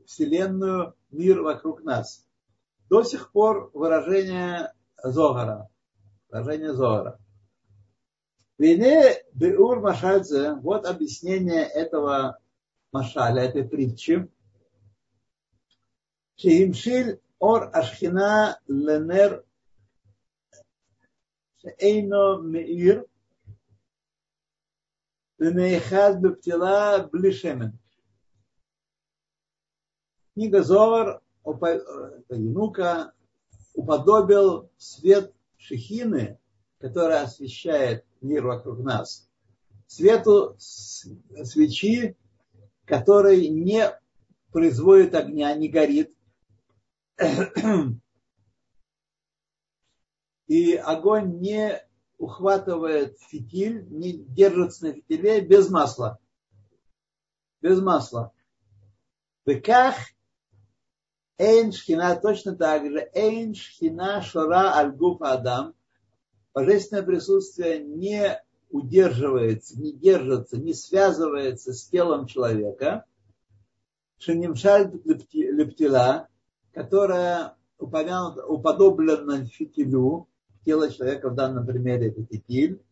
[0.06, 2.24] Вселенную, мир вокруг нас.
[2.88, 5.68] До сих пор выражение Зогара.
[6.30, 7.18] Выражение Зогара.
[8.58, 12.38] Вине Беур Машальзе, вот объяснение этого
[12.92, 14.30] Машаля, этой притчи.
[16.36, 19.44] Шеимшиль ор ашхина ленер
[21.78, 23.04] эйно меир
[25.38, 27.79] ленейхаз бептила блишемен.
[30.35, 33.12] Книга Зор Янука
[33.75, 36.38] уподобил свет шехины,
[36.79, 39.29] который освещает мир вокруг нас,
[39.87, 42.16] свету свечи,
[42.85, 43.99] который не
[44.53, 46.14] производит огня, не горит.
[50.46, 51.83] И огонь не
[52.18, 56.18] ухватывает фитиль, не держится на фитиле без масла.
[57.61, 58.33] Без масла.
[59.44, 59.94] Беках
[61.38, 63.11] Эйн шхина точно так же.
[63.12, 64.22] Эйн шхина
[64.79, 65.74] альгуф адам.
[66.55, 73.05] Божественное присутствие не удерживается, не держится, не связывается с телом человека.
[74.18, 76.29] Шенимшаль лептила,
[76.72, 80.29] которая упомянута, уподоблена фитилю,
[80.66, 82.83] тело человека в данном примере это фитиль.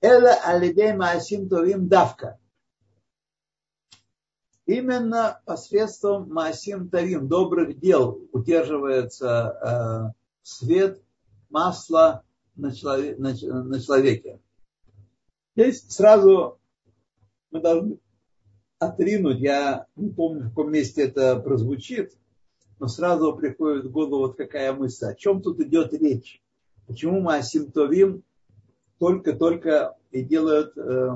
[0.00, 2.38] Эла алидей маасим товим давка
[4.68, 11.02] Именно посредством Маасим Тавим, добрых дел, удерживается э, свет
[11.48, 12.22] масла
[12.54, 14.40] на, человек, на, на человеке.
[15.56, 16.60] Здесь сразу
[17.50, 17.98] мы должны
[18.78, 22.12] отринуть, я не помню, в каком месте это прозвучит,
[22.78, 25.06] но сразу приходит в голову вот какая мысль.
[25.06, 26.42] О чем тут идет речь?
[26.88, 28.24] Почему Маасим Товим
[28.98, 31.10] только-только и делают э,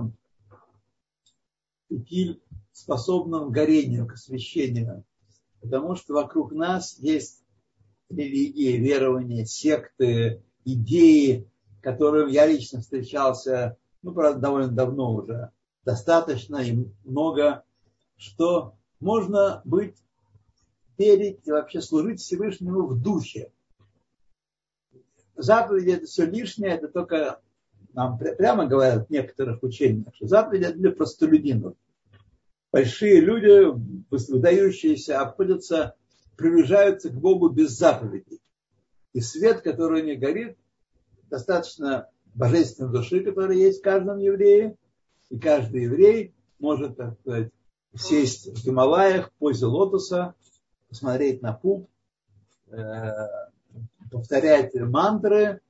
[2.72, 5.04] способным к горению, к освещению.
[5.60, 7.42] Потому что вокруг нас есть
[8.08, 11.48] религии, верования, секты, идеи,
[11.80, 15.50] которым я лично встречался, ну, правда, довольно давно уже,
[15.84, 17.64] достаточно и много,
[18.16, 19.96] что можно быть,
[20.98, 23.52] верить и вообще служить Всевышнему в духе.
[25.42, 27.40] Заповеди это все лишнее, это только
[27.92, 31.74] нам прямо говорят в некоторых учениях, что заповеди это для простолюдинов
[32.72, 33.70] большие люди,
[34.10, 35.94] выдающиеся, обходятся,
[36.36, 38.40] приближаются к Богу без заповедей.
[39.12, 40.56] И свет, который не горит,
[41.28, 44.76] достаточно божественной души, которая есть в каждом еврее.
[45.28, 47.50] И каждый еврей может, так сказать,
[47.94, 50.34] сесть в Гималаях в позе лотоса,
[50.88, 51.90] посмотреть на пуп,
[52.68, 53.10] э,
[54.12, 55.60] повторять мантры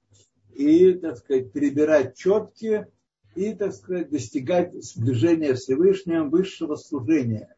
[0.55, 2.87] и, так сказать, перебирать четки
[3.35, 7.55] и, так сказать, достигать сближения Всевышнего, высшего служения.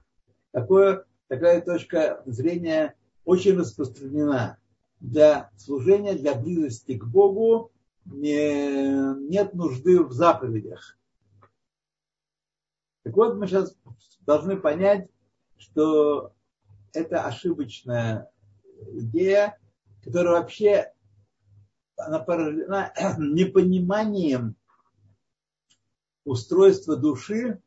[0.53, 2.95] Такое, такая точка зрения
[3.25, 4.59] очень распространена.
[5.01, 7.73] Для служения, для близости к Богу
[8.05, 10.97] не, нет нужды в заповедях.
[13.03, 13.77] Так вот, мы сейчас
[14.21, 15.09] должны понять,
[15.59, 16.33] что
[16.93, 18.31] это ошибочная
[18.93, 19.59] идея,
[20.05, 20.93] которая вообще
[21.97, 24.57] она порождена непониманием
[26.25, 27.61] устройство души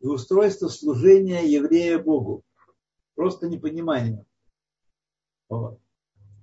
[0.00, 2.44] и устройство служения еврея Богу.
[3.14, 4.24] Просто непонимание.
[5.48, 5.80] Вот.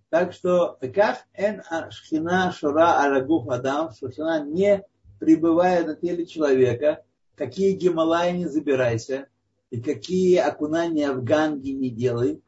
[0.10, 4.84] Так что как эн шхина шура арагуф адам, шхина не
[5.20, 7.04] пребывая на теле человека,
[7.36, 9.28] какие Гималаи не забирайся,
[9.70, 12.42] и какие окунания в Ганги не делай,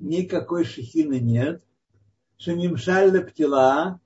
[0.00, 1.62] никакой шехины нет.
[2.38, 4.00] Шенимшаль птила,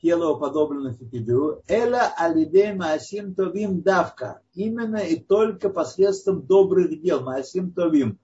[0.00, 7.72] тело уподоблено фитилю, эла алиде маасим товим давка, именно и только посредством добрых дел, маасим
[7.72, 8.18] товим.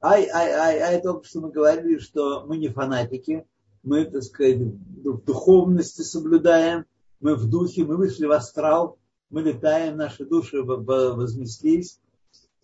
[0.00, 3.46] Ай, ай, ай, ай, только что мы говорили, что мы не фанатики,
[3.82, 6.86] мы, так сказать, в духовности соблюдаем,
[7.20, 12.00] мы в духе, мы вышли в астрал, мы летаем, наши души вознеслись,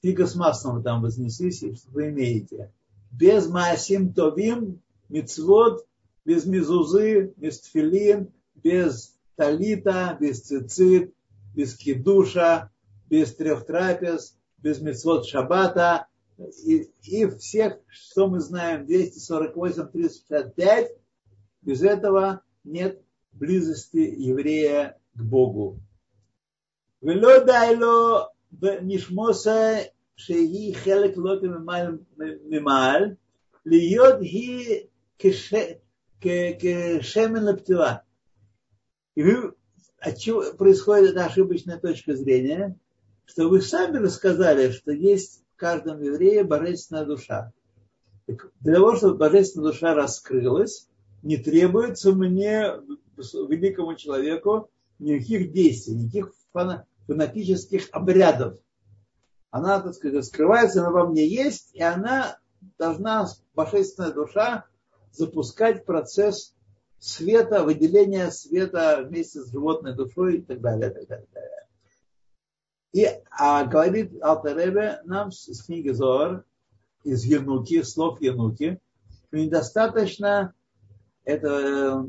[0.00, 2.72] фига с маслом там вознеслись, что вы имеете.
[3.10, 4.80] Без маасим товим,
[5.13, 5.85] мицвод,
[6.25, 11.13] без мезузы, без тфилин, без талита, без цицит,
[11.55, 12.71] без кидуша,
[13.09, 16.07] без трех трапез, без мецвод шабата
[16.63, 20.91] и, и всех, что мы знаем, 248, 365,
[21.61, 25.79] без этого нет близости еврея к Богу.
[27.01, 28.19] ולא די לו
[28.81, 29.77] נשמוסה
[30.15, 31.35] שהיא חלק לא
[32.49, 33.15] ממעל,
[33.65, 34.79] להיות היא
[35.16, 35.80] кешемен
[37.48, 38.02] лептила.
[39.14, 39.54] И вы,
[39.98, 42.76] от чего происходит эта ошибочная точка зрения,
[43.24, 47.52] что вы сами рассказали, что есть в каждом еврее божественная душа.
[48.26, 50.88] Для того, чтобы божественная душа раскрылась,
[51.22, 52.72] не требуется мне,
[53.16, 56.32] великому человеку, никаких действий, никаких
[57.06, 58.58] фанатических обрядов.
[59.50, 62.38] Она, так сказать, раскрывается, она во мне есть, и она
[62.78, 64.66] должна божественная душа
[65.14, 66.54] запускать процесс
[66.98, 70.90] света, выделения света вместе с животной душой и так далее.
[70.90, 71.66] Так далее, так далее.
[72.92, 76.44] и а, говорит Алтеребе нам из книги Зор,
[77.04, 78.80] из Януки, слов Януки,
[79.28, 80.54] что недостаточно
[81.24, 82.08] это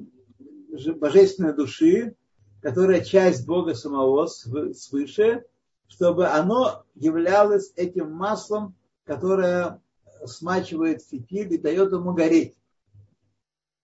[0.71, 2.15] э, божественной души,
[2.61, 5.45] которая часть Бога самого свыше,
[5.87, 9.81] чтобы оно являлось этим маслом, которое
[10.25, 12.55] смачивает фитиль и дает ему гореть.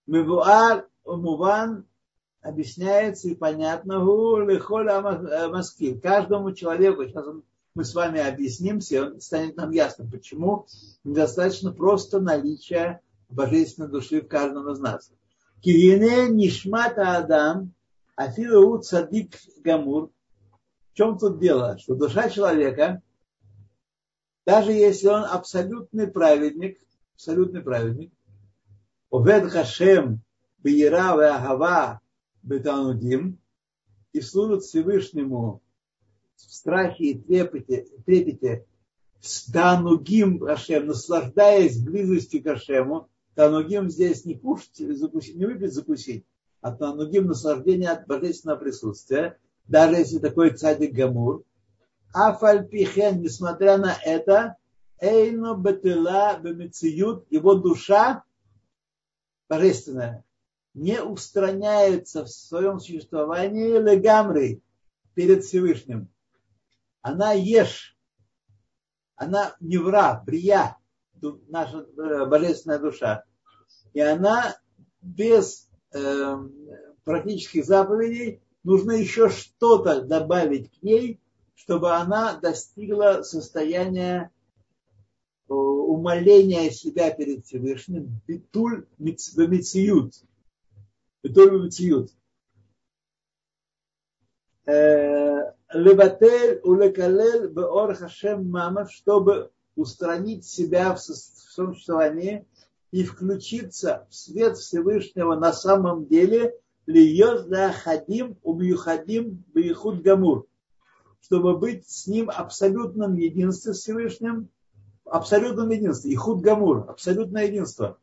[0.07, 1.85] Мевуар Муван
[2.41, 3.99] объясняется и понятно
[5.49, 5.99] маскил.
[5.99, 7.25] Каждому человеку, сейчас
[7.73, 10.67] мы с вами объяснимся, станет нам ясно, почему
[11.03, 15.11] недостаточно просто наличия божественной души в каждом из нас.
[15.61, 17.73] Кирине нишмата адам,
[18.15, 20.11] афилу цадик гамур.
[20.91, 21.77] В чем тут дело?
[21.77, 23.01] Что душа человека,
[24.45, 26.79] даже если он абсолютный праведник,
[27.13, 28.11] абсолютный праведник,
[29.12, 30.22] Овед Хашем
[30.64, 31.99] Бейра Веахава
[32.43, 33.38] Бетанудим
[34.14, 35.62] и служит Всевышнему
[36.38, 38.66] в страхе и трепете, трепете
[39.51, 43.09] Танугим Хашем, наслаждаясь близостью к Хашему.
[43.36, 46.26] Танугим здесь не кушать, закусить, не выпить, закусить,
[46.62, 49.38] а Танугим наслаждение от божественного присутствия,
[49.68, 51.43] даже если такой цадик Гамур.
[52.14, 54.55] Афальпихен, несмотря на это,
[55.01, 58.24] Эйно Бетела Бемециют, его душа
[59.51, 60.23] божественная,
[60.73, 64.61] не устраняется в своем существовании легамры
[65.13, 66.07] перед Всевышним.
[67.01, 67.97] Она ешь,
[69.17, 70.77] она невра, брия,
[71.49, 73.25] наша э, божественная душа.
[73.93, 74.55] И она
[75.01, 76.37] без э,
[77.03, 81.19] практических заповедей нужно еще что-то добавить к ней,
[81.55, 84.31] чтобы она достигла состояния
[85.51, 90.15] э, умоления себя перед Всевышним, битуль мециют,
[91.23, 92.11] битуль мециют.
[94.65, 102.45] Э, лебатель улекалел беор хашем мамов, чтобы устранить себя в своем существовании
[102.91, 107.47] и включиться в свет Всевышнего на самом деле, льет
[107.83, 110.45] хадим умьюхадим бейхуд гамур,
[111.21, 114.49] чтобы быть с ним абсолютным единством Всевышним,
[115.12, 117.97] абсолютном единстве, и худ гамур, абсолютное единство.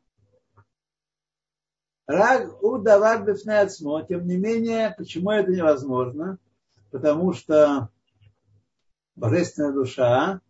[2.06, 6.38] Раг у давар бифнеацмо, тем не менее, почему это невозможно?
[6.90, 7.88] Потому что
[9.14, 10.40] божественная душа,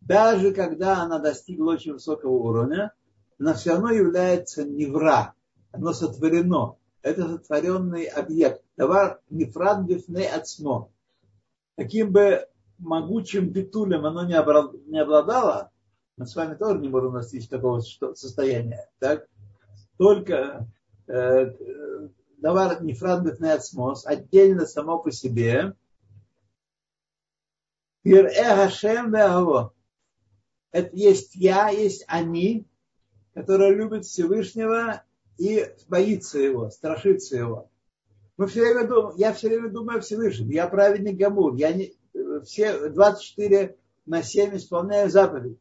[0.00, 2.92] даже когда она достигла очень высокого уровня,
[3.38, 5.34] она все равно является невра,
[5.72, 6.76] оно сотворено.
[7.02, 8.62] Это сотворенный объект.
[8.76, 10.90] Давар нефрад бифне ацмо.
[11.76, 12.46] Каким бы
[12.78, 15.70] могучим битулем оно не обладало,
[16.16, 18.88] мы с вами тоже не можем достичь такого состояния.
[18.98, 19.26] Так?
[19.98, 20.66] Только
[21.06, 21.52] э,
[22.38, 25.74] давар нефрад бифне ацмос, отдельно само по себе,
[30.72, 32.66] это есть я, есть они,
[33.34, 35.02] которые любят Всевышнего
[35.38, 37.70] и боится его, страшится его.
[38.36, 40.50] Мы все время думаем, я все время думаю о Всевышнем.
[40.50, 41.54] Я праведник Гамур.
[41.54, 41.94] Я не,
[42.44, 45.58] все 24 на 7 исполняю заповеди.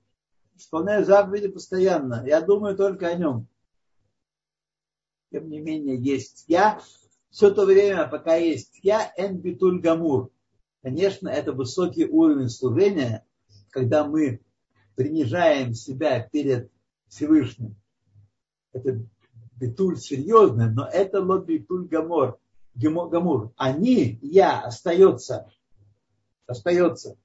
[0.56, 2.24] Исполняю заповеди постоянно.
[2.26, 3.48] Я думаю только о нем.
[5.32, 6.82] Тем не менее, есть я.
[7.30, 10.32] Все то время, пока есть я, эн битуль гамур.
[10.82, 13.26] Конечно, это высокий уровень служения,
[13.72, 14.40] когда мы
[14.96, 16.72] принижаем себя перед
[17.10, 17.76] Всевышним.
[18.72, 19.02] Это
[19.58, 22.40] битуль серьезный, но это лот битуль гамор,
[22.76, 23.52] гамур.
[23.58, 25.52] Они, я, остается.
[26.48, 27.18] Остается.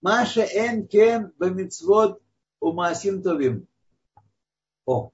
[0.00, 2.22] Маша эн кен бамицвод
[2.60, 3.66] умасим товим.
[4.86, 5.10] О,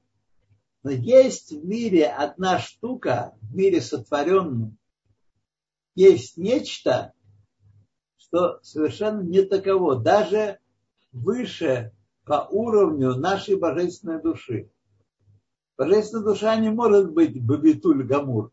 [0.82, 4.76] но есть в мире одна штука, в мире сотворенном,
[5.95, 7.12] есть нечто,
[8.16, 10.59] что совершенно не таково, даже
[11.12, 11.93] выше
[12.24, 14.70] по уровню нашей божественной души.
[15.76, 18.53] Божественная душа не может быть бабитуль гамур.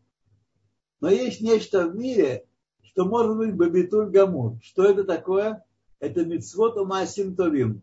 [1.00, 2.46] Но есть нечто в мире,
[2.82, 4.58] что может быть бабитуль гамур.
[4.62, 5.64] Что это такое?
[6.02, 7.82] Это мицвод умасим товим.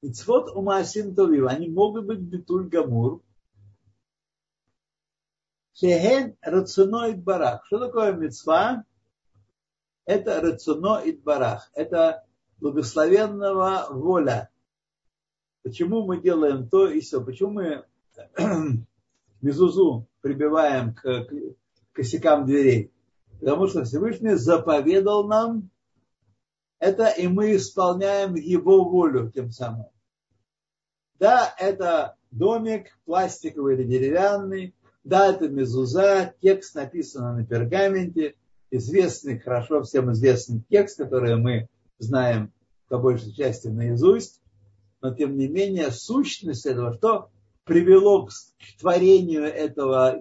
[0.00, 1.46] Мицвод умасим товим.
[1.46, 3.20] Они могут быть битуль гамур.
[5.74, 7.66] Шехен рациноид барах.
[7.66, 8.86] Что такое мицва?
[10.04, 12.24] это рацино и барах, это
[12.58, 14.50] благословенного воля.
[15.62, 17.24] Почему мы делаем то и все?
[17.24, 17.84] Почему мы
[19.42, 21.28] мезузу прибиваем к
[21.92, 22.92] косякам дверей?
[23.38, 25.70] Потому что Всевышний заповедал нам
[26.82, 29.86] это, и мы исполняем его волю тем самым.
[31.20, 34.74] Да, это домик пластиковый или деревянный,
[35.04, 38.34] да, это мезуза, текст написан на пергаменте,
[38.72, 41.68] известный, хорошо всем известный текст, который мы
[41.98, 42.52] знаем
[42.88, 44.42] по большей части наизусть,
[45.00, 47.30] но тем не менее сущность этого, что
[47.62, 48.32] привело к
[48.80, 50.20] творению этого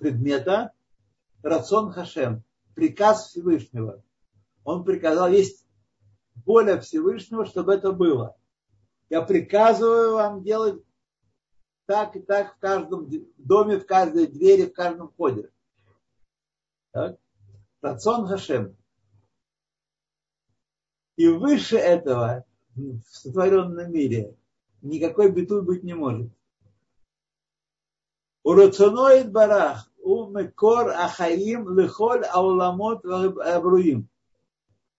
[0.00, 0.72] предмета,
[1.42, 4.02] рацион Хашем, приказ Всевышнего.
[4.64, 5.61] Он приказал, есть
[6.44, 8.36] воля Всевышнего, чтобы это было.
[9.10, 10.82] Я приказываю вам делать
[11.86, 15.50] так и так в каждом доме, в каждой двери, в каждом входе.
[16.92, 17.18] Так?
[17.80, 18.76] Рацион Хашем.
[21.16, 24.36] И выше этого в сотворенном мире
[24.80, 26.30] никакой битуй быть не может.
[28.44, 34.08] Уроцоноид барах у мекор ахаим лихоль ауламот абруим.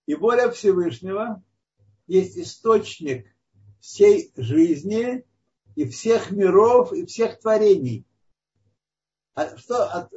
[0.05, 1.41] И воля Всевышнего
[2.07, 3.27] есть источник
[3.79, 5.25] всей жизни
[5.75, 8.05] и всех миров и всех творений.
[9.35, 10.11] А что, от,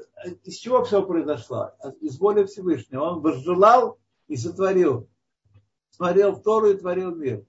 [0.45, 1.73] из чего все произошло?
[2.01, 3.03] Из воли Всевышнего.
[3.03, 5.09] Он возжелал и сотворил.
[5.91, 7.45] Смотрел в Тору и творил мир.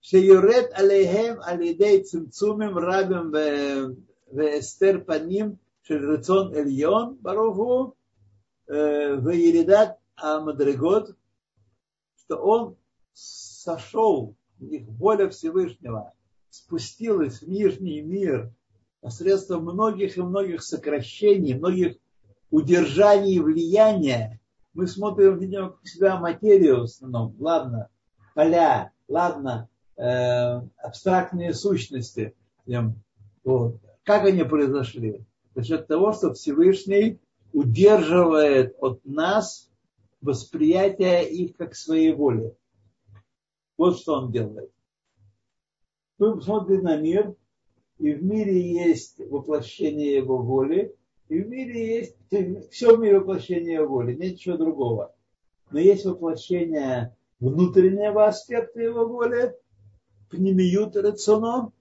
[0.00, 3.30] Шеюрет алейхем алидей цимцумим рабим
[4.32, 7.96] вестер паним шельрецон эльон баруху
[8.66, 11.16] э, вееридат Амадригот,
[12.16, 12.76] что он
[13.12, 16.12] сошел, у них воля Всевышнего
[16.50, 18.52] спустилась в нижний мир
[19.00, 21.96] посредством многих и многих сокращений, многих
[22.50, 24.40] удержаний влияния.
[24.74, 27.88] Мы смотрим, видим себя материю в основном, ладно,
[28.34, 32.34] поля, ладно, э, абстрактные сущности.
[33.44, 33.80] Вот.
[34.04, 35.24] Как они произошли?
[35.54, 37.20] За счет того, что Всевышний
[37.52, 39.70] удерживает от нас
[40.22, 42.56] восприятие их как своей воли.
[43.76, 44.72] Вот что он делает.
[46.18, 47.34] Мы посмотрим на мир,
[47.98, 50.94] и в мире есть воплощение его воли,
[51.28, 52.16] и в мире есть,
[52.70, 55.14] все в мире воплощение воли, нет ничего другого.
[55.70, 59.54] Но есть воплощение внутреннего аспекта его воли,
[60.30, 61.72] пнемиют рационом,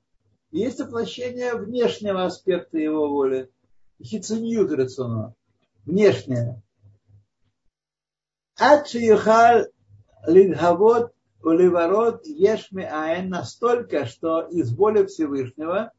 [0.51, 3.49] есть воплощение внешнего аспекта его воли,
[4.03, 5.35] хициньют рационом,
[5.85, 6.61] внешнее.
[8.69, 9.63] Ад шиюхаль
[10.27, 11.07] лидхавот
[11.41, 15.91] уливарот ешми айн настолько, что из воли Всевышнего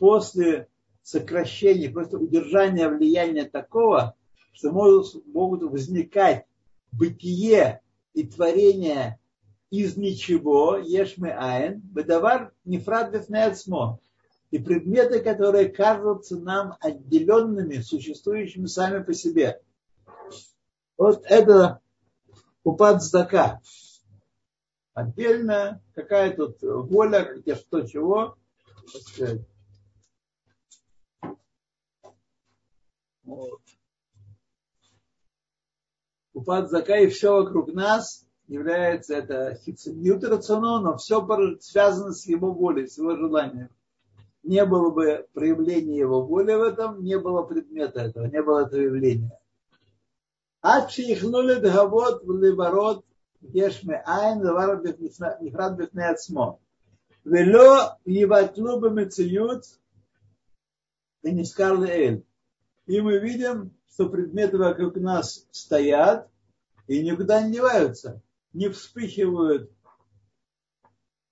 [0.00, 0.66] после
[1.04, 4.16] сокращения, просто удержания влияния такого,
[4.52, 6.44] что могут, могут возникать
[6.90, 7.82] бытие
[8.14, 9.20] и творение
[9.70, 14.00] из ничего, ешмы айн, бедавар нефрат бефнеацмо.
[14.50, 19.60] И предметы, которые кажутся нам отделенными, существующими сами по себе.
[20.96, 21.80] Вот это
[22.68, 23.60] упад здака.
[24.92, 28.36] Отдельно, какая тут воля, где что чего.
[33.22, 33.60] Вот.
[36.32, 41.26] Упад зака и все вокруг нас является это хициньют рационо, но все
[41.60, 43.70] связано с его волей, с его желанием.
[44.42, 48.80] Не было бы проявления его воли в этом, не было предмета этого, не было этого
[48.80, 49.37] явления.
[50.61, 53.01] עד שיכלו לדהבות ולברוד
[53.53, 54.81] יש מאין דבר
[55.41, 56.59] נפרד בפני עצמו
[57.25, 57.75] ולא
[58.07, 59.77] יבטלו במציאות
[61.23, 62.21] ונזכר לאל.
[62.85, 66.27] И мы видим, что предметы вокруг нас стоят
[66.87, 68.21] и никуда не деваются
[68.53, 69.71] не вспыхивают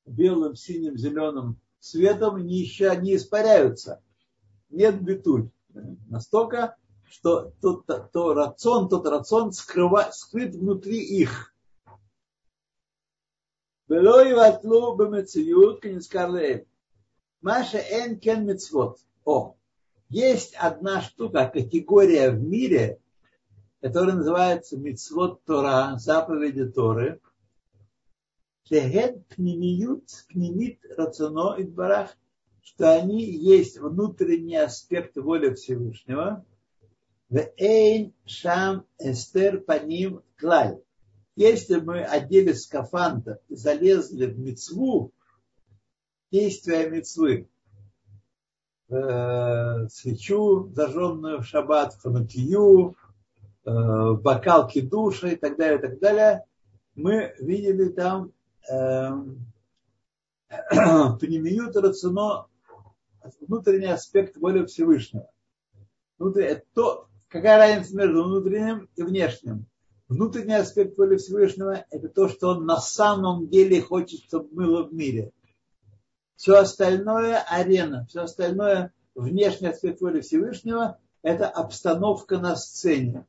[0.05, 4.01] белым, синим, зеленым цветом, не, еще, не испаряются.
[4.69, 5.49] Нет битуль.
[6.09, 6.75] Настолько,
[7.05, 11.53] что тот, то рацион, тот рацион скрыва, скрыт внутри их.
[13.89, 16.59] ולא יבטלו במציאות כנזכר לאל.
[17.41, 18.99] מה שאין כן מצוות.
[19.25, 19.55] О,
[20.09, 22.99] есть одна штука, категория в мире,
[23.81, 27.19] который называется Мицвод Тора, заповеди Торы,
[28.63, 32.15] Шехед пнемиют, пнемит рационо и барах,
[32.61, 36.45] что они есть внутренний аспект воли Всевышнего,
[37.28, 40.78] в эйн шам эстер паним клаль.
[41.34, 45.12] Если мы одели скафандр и залезли в мецву,
[46.30, 47.48] действия мецвы,
[48.88, 52.96] э, свечу, зажженную в шаббат, ханукию,
[53.66, 56.44] Э, бокал кедуша и так далее, и так далее,
[56.94, 58.32] мы видели там
[61.18, 62.46] пнемиют рацино,
[63.40, 65.28] внутренний аспект воли Всевышнего.
[66.16, 69.66] Внутренний, то, какая разница между внутренним и внешним?
[70.08, 74.94] Внутренний аспект воли Всевышнего– это то, что он на самом деле хочет, чтобы было в
[74.94, 75.32] мире.
[76.36, 83.26] Все остальное арена, все остальное внешний аспект воли Всевышнего– это обстановка на сцене,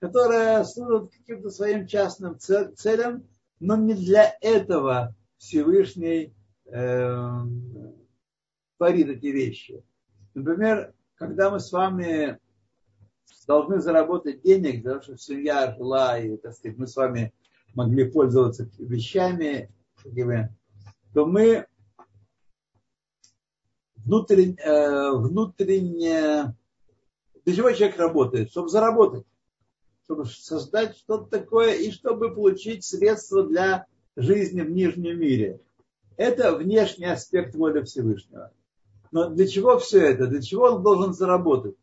[0.00, 3.26] которая служит каким-то своим частным целям,
[3.60, 6.34] но не для этого Всевышний
[6.66, 7.40] э,
[8.76, 9.84] творит эти вещи.
[10.34, 12.40] Например, когда мы с вами
[13.46, 17.32] должны заработать денег, для того, чтобы семья жила, и, так сказать, мы с вами
[17.74, 19.70] могли пользоваться вещами,
[21.14, 21.66] то мы
[23.96, 26.54] внутренне, э, внутренне
[27.44, 28.50] для чего человек работает?
[28.50, 29.24] Чтобы заработать,
[30.04, 35.60] чтобы создать что-то такое и чтобы получить средства для жизни в нижнем мире.
[36.16, 38.52] Это внешний аспект воли Всевышнего.
[39.10, 40.26] Но для чего все это?
[40.26, 41.76] Для чего он должен заработать?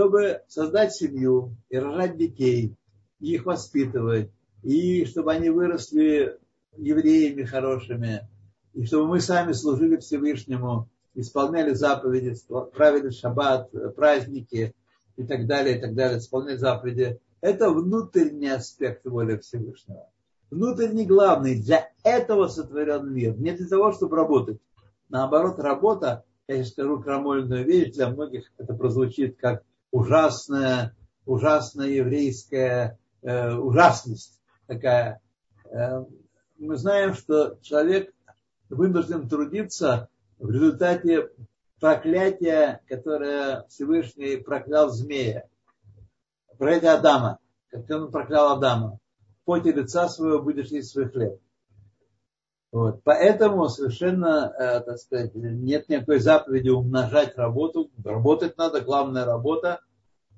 [0.00, 2.74] Чтобы создать семью и рожать детей,
[3.20, 4.30] и их воспитывать,
[4.62, 6.38] и чтобы они выросли
[6.78, 8.26] евреями хорошими,
[8.72, 12.34] и чтобы мы сами служили Всевышнему, исполняли заповеди,
[12.74, 14.74] правили шаббат, праздники
[15.16, 17.20] и так далее, и так далее, исполняли заповеди.
[17.42, 20.08] Это внутренний аспект воли Всевышнего.
[20.50, 21.60] Внутренний главный.
[21.60, 23.36] Для этого сотворен мир.
[23.36, 24.62] Не для того, чтобы работать.
[25.10, 30.94] Наоборот, работа, я сейчас скажу крамольную вещь, для многих это прозвучит как ужасная,
[31.26, 35.20] ужасная еврейская э, ужасность такая.
[35.64, 36.04] Э,
[36.58, 38.12] мы знаем, что человек
[38.68, 41.30] вынужден трудиться в результате
[41.80, 45.48] проклятия, которое Всевышний проклял змея.
[46.58, 47.38] Проклятие Адама.
[47.70, 48.98] Как он проклял Адама.
[49.42, 51.40] В поте лица своего будешь есть свой хлеб.
[52.72, 53.02] Вот.
[53.02, 57.90] Поэтому совершенно, э, так сказать, нет никакой заповеди умножать работу.
[58.04, 59.80] Работать надо, главная работа.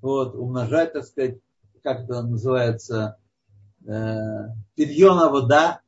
[0.00, 1.38] Вот, умножать, так сказать,
[1.82, 3.18] как это называется,
[3.86, 5.80] э, перьона вода.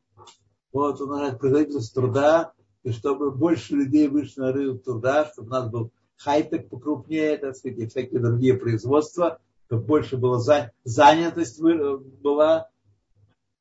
[0.72, 2.53] Вот, умножать производительность труда
[2.84, 7.57] и чтобы больше людей вышли на рынок труда, чтобы у нас был хай-тек покрупнее, так
[7.57, 10.38] сказать, и всякие другие производства, чтобы больше была
[10.84, 12.68] занятость была,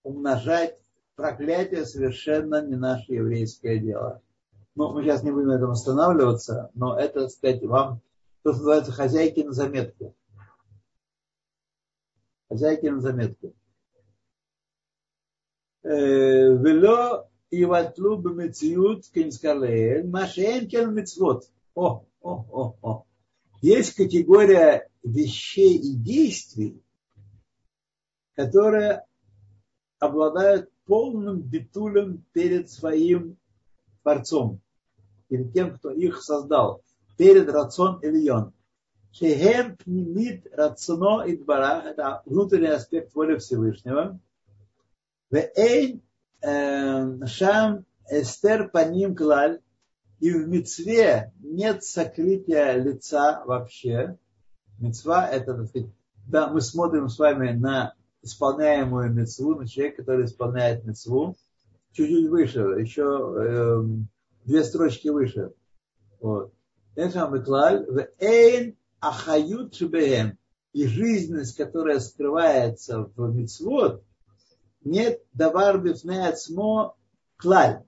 [0.04, 0.78] умножать
[1.16, 4.22] проклятие совершенно не наше еврейское дело.
[4.76, 8.02] Ну, мы сейчас не будем на этом останавливаться, но это, так сказать, вам
[8.42, 10.16] то, что называется хозяйки на заметку.
[12.50, 13.56] Хозяйки на заметку.
[15.84, 21.50] Э, Вело и ватлу бемециют кинскалеэль машенкен мецвод.
[21.76, 23.06] О, о, о, о.
[23.62, 26.82] Есть категория вещей и действий,
[28.36, 29.06] которые
[30.00, 33.38] обладают полным битулем перед своим
[34.02, 34.60] Творцом,
[35.30, 36.84] перед тем, кто их создал,
[37.18, 38.54] перед рацион Ильон.
[39.12, 44.20] Шехем пнимит рацино и это внутренний аспект воли Всевышнего.
[45.30, 46.02] Вейн
[46.42, 49.62] Шам Эстер Паним Клаль,
[50.20, 54.18] и в мецве нет сокрытия лица вообще.
[54.80, 55.90] Мецва это, так сказать,
[56.28, 57.94] да, мы смотрим с вами на
[58.24, 61.36] исполняемую мецву, на человека, который исполняет мецву,
[61.92, 63.84] чуть-чуть выше, еще э,
[64.46, 65.54] две строчки выше.
[66.20, 66.54] Вот.
[69.00, 69.80] ахают
[70.72, 74.04] И жизненность, которая скрывается в мецвод,
[74.84, 76.96] нет давар бифнеацмо
[77.38, 77.84] клаль.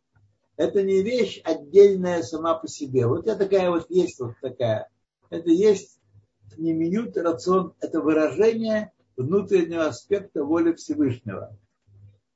[0.58, 3.08] Это не вещь отдельная сама по себе.
[3.08, 4.90] Вот я такая вот есть вот такая.
[5.30, 6.00] Это есть
[6.58, 11.58] не минут рацион, это выражение внутреннего аспекта воли Всевышнего.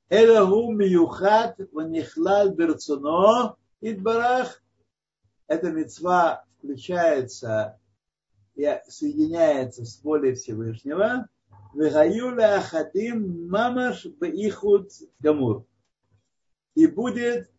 [0.08, 4.62] Элагу миюхат ванихлал берцуно идбарах.
[5.46, 7.78] Эта мецва включается
[8.54, 11.28] и соединяется с волей Всевышнего.
[11.74, 15.64] Вегаюля ахадим мамаш бихуд гамур.
[16.74, 17.50] И будет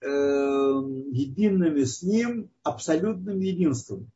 [0.00, 4.10] эм, э, едиными с ним абсолютным единством.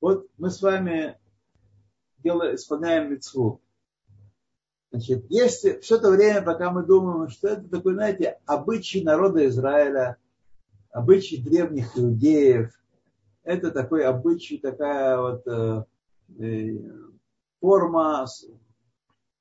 [0.00, 1.18] Вот мы с вами
[2.28, 3.60] делаем, исполняем мецву.
[4.90, 10.16] Значит, если все это время, пока мы думаем, что это такой, знаете, обычай народа Израиля,
[10.90, 12.70] обычай древних иудеев,
[13.44, 15.84] это такой обычай, такая вот э,
[16.38, 16.78] э
[17.60, 18.26] форма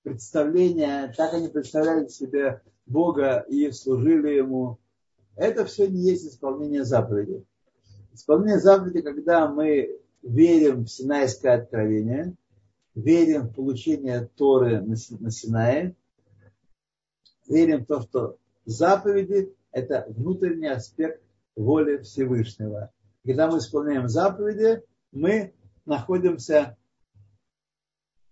[0.02, 4.80] представления, так они представляли себе Бога и служили Ему.
[5.36, 7.46] Это все не есть исполнение заповеди.
[8.12, 12.34] Исполнение заповеди, когда мы верим в Синайское откровение,
[12.98, 14.96] верим в получение Торы на
[15.32, 15.96] Синае,
[17.48, 21.22] верим в то, что заповеди– это внутренний аспект
[21.56, 22.92] воли Всевышнего.
[23.24, 25.54] Когда мы исполняем заповеди, мы
[25.86, 26.76] находимся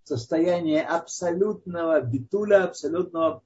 [0.03, 3.43] состояние абсолютного битуля, абсолютного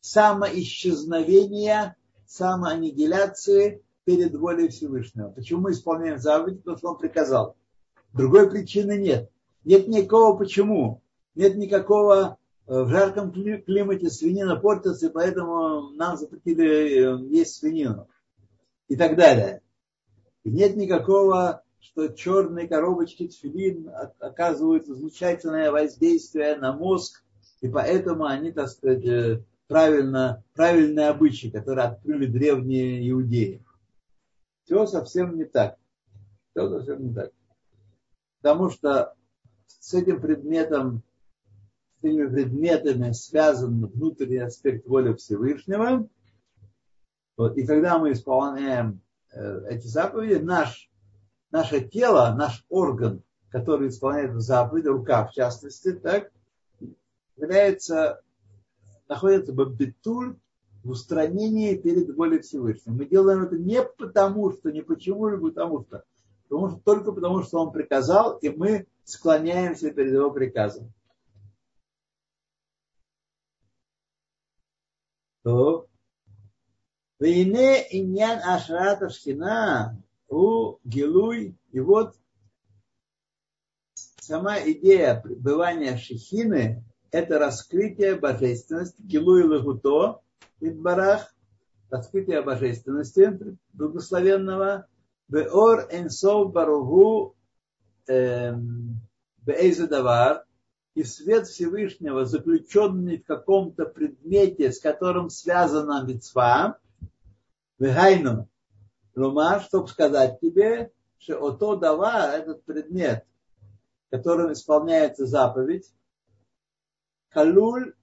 [0.00, 5.30] самоисчезновения, самоаннигиляции, перед волей Всевышнего.
[5.30, 6.58] Почему мы исполняем заповедь?
[6.58, 7.56] Потому что он приказал.
[8.12, 9.30] Другой причины нет.
[9.64, 11.02] Нет никакого почему.
[11.34, 18.08] Нет никакого э, в жарком климате свинина портится, поэтому нам запретили э, есть свинину.
[18.88, 19.62] И так далее.
[20.44, 27.24] И нет никакого, что черные коробочки тфилин оказывают замечательное воздействие на мозг,
[27.62, 33.64] и поэтому они, так сказать, э, правильно, правильные обычаи, которые открыли древние иудеи.
[34.64, 35.78] Все совсем не так.
[36.50, 37.32] Все совсем не так.
[38.40, 39.14] Потому что
[39.80, 41.02] с этим предметом,
[42.00, 46.08] с этими предметами связан внутренний аспект воли Всевышнего.
[47.36, 49.00] Вот, и когда мы исполняем
[49.32, 50.90] э, эти заповеди, наш,
[51.50, 56.30] наше тело, наш орган, который исполняет заповеди, рука в частности, так,
[57.36, 58.20] является,
[59.08, 60.36] находится в битуль,
[60.84, 62.94] в устранении перед волей Всевышнего.
[62.94, 66.04] Мы делаем это не потому, что, не почему, или потому что,
[66.44, 70.92] потому что только потому, что Он приказал, и мы склоняемся перед Его приказом.
[75.42, 75.88] То
[77.20, 79.96] Вейне иньян ашрата шхина
[80.28, 81.56] у гилуй.
[81.70, 82.16] И вот
[84.20, 90.20] сама идея пребывания шехины– это раскрытие божественности, гилуй лагуто,
[90.60, 91.34] Идбарах,
[91.90, 94.86] раскрытие божественности благословенного,
[95.28, 97.34] Беор Энсов Баругу
[99.46, 100.44] Бейзадавар,
[100.94, 106.78] и свет Всевышнего, заключенный в каком-то предмете, с которым связана мецва,
[107.78, 108.48] Вегайну,
[109.16, 113.26] Лума, чтобы сказать тебе, что ото дава, этот предмет,
[114.10, 115.92] которым исполняется заповедь,
[117.30, 117.94] Калуль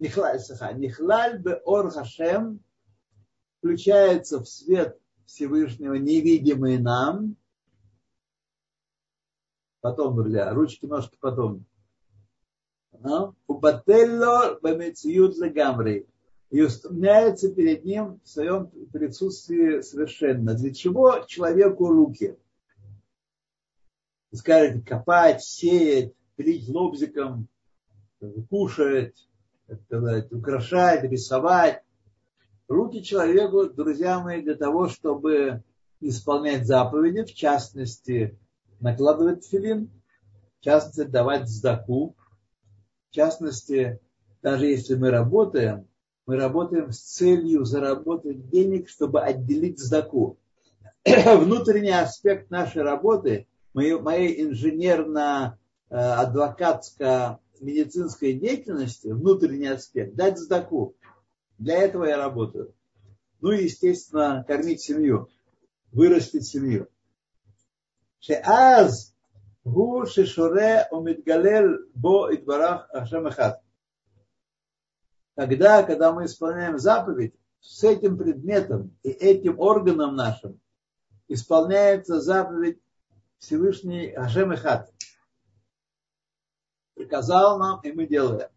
[0.00, 2.60] Нихлаль бе ор Хашем
[3.58, 7.36] включается в свет Всевышнего, невидимый нам.
[9.80, 11.64] Потом, друзья, ручки, ножки потом.
[13.46, 16.06] Убателло бамециют легамри.
[16.50, 20.54] И устремляется перед ним в своем присутствии совершенно.
[20.54, 22.38] Для чего человеку руки?
[24.32, 27.48] Скажете, копать, сеять, пилить лобзиком,
[28.48, 29.28] кушать,
[29.66, 31.82] так сказать, украшать, рисовать.
[32.68, 35.62] Руки человеку, друзья мои, для того, чтобы
[36.00, 38.36] исполнять заповеди, в частности,
[38.80, 39.88] накладывать филин,
[40.58, 42.16] в частности, давать сдаку,
[43.08, 44.00] в частности,
[44.42, 45.86] даже если мы работаем,
[46.26, 50.36] мы работаем с целью заработать денег, чтобы отделить сдаку.
[51.04, 60.96] Внутренний аспект нашей работы, моей, моей инженерно-адвокатско медицинской деятельности, внутренний аспект, дать сдаку.
[61.58, 62.74] Для этого я работаю.
[63.40, 65.28] Ну и, естественно, кормить семью,
[65.92, 66.88] вырастить семью.
[68.20, 69.14] Шеаз
[69.64, 73.28] гу шешуре умидгалел бо идбарах ашем
[75.34, 80.60] Тогда, когда мы исполняем заповедь, с этим предметом и этим органом нашим
[81.28, 82.80] исполняется заповедь
[83.38, 84.90] Всевышний Ашем Эхад
[86.94, 88.48] приказал нам, и мы делаем.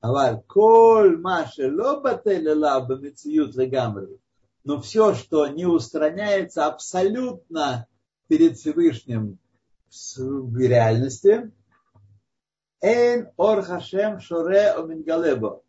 [0.00, 4.18] Аваль, коль маше лобателела бамициют легамри.
[4.64, 7.86] Но все, что не устраняется абсолютно
[8.28, 9.38] перед Всевышним
[10.16, 11.52] в реальности,
[12.80, 15.62] Эйн ор хашем шоре омингалебо.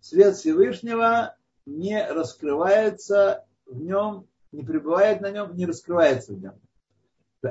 [0.00, 6.54] Свет Всевышнего не раскрывается в нем, не пребывает на нем, не раскрывается в нем.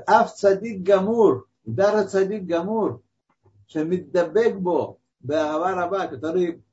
[0.05, 3.01] Ав цадик гамур, дара цадик гамур,
[3.67, 4.59] Шамиддабек
[5.23, 6.63] бо, Беагава Раба, который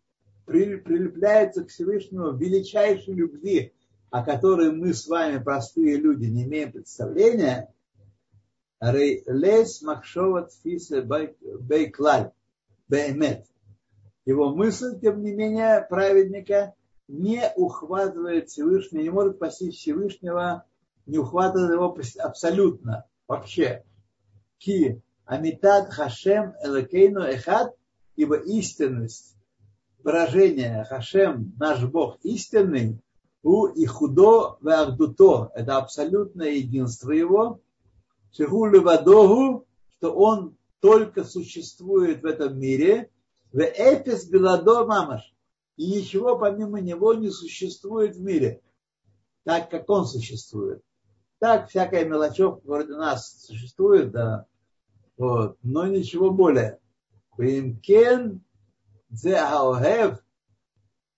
[0.45, 3.73] прилепляется к Всевышнему величайшей любви,
[4.11, 7.73] о которой мы с вами, простые люди, не имеем представления,
[8.81, 12.33] Лес Махшова Тфиса Бейклаль,
[12.89, 13.47] Беймет.
[14.27, 16.75] Его мысль, тем не менее, праведника
[17.09, 20.65] не ухватывает Всевышнего, не может постичь Всевышнего,
[21.07, 23.85] не ухватывает его абсолютно, вообще.
[24.59, 27.75] Ки Амитат Хашем Элакейну Эхад,
[28.17, 29.37] ибо истинность
[30.03, 33.01] выражения Хашем, наш Бог истинный,
[33.43, 37.61] у и худо в Агдуто, это абсолютное единство его,
[38.33, 43.11] Шиху Левадогу, что он только существует в этом мире,
[43.53, 45.35] в Эфис Беладо Мамаш,
[45.77, 48.61] и ничего помимо него не существует в мире,
[49.45, 50.83] так как он существует.
[51.39, 54.47] Так всякая мелочевка вроде нас существует, да,
[55.17, 55.57] вот.
[55.63, 56.79] Но ничего более.
[57.41, 58.43] Вимкен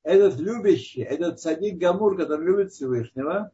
[0.03, 3.51] этот любящий, этот садик Гамур, который любит Всевышнего,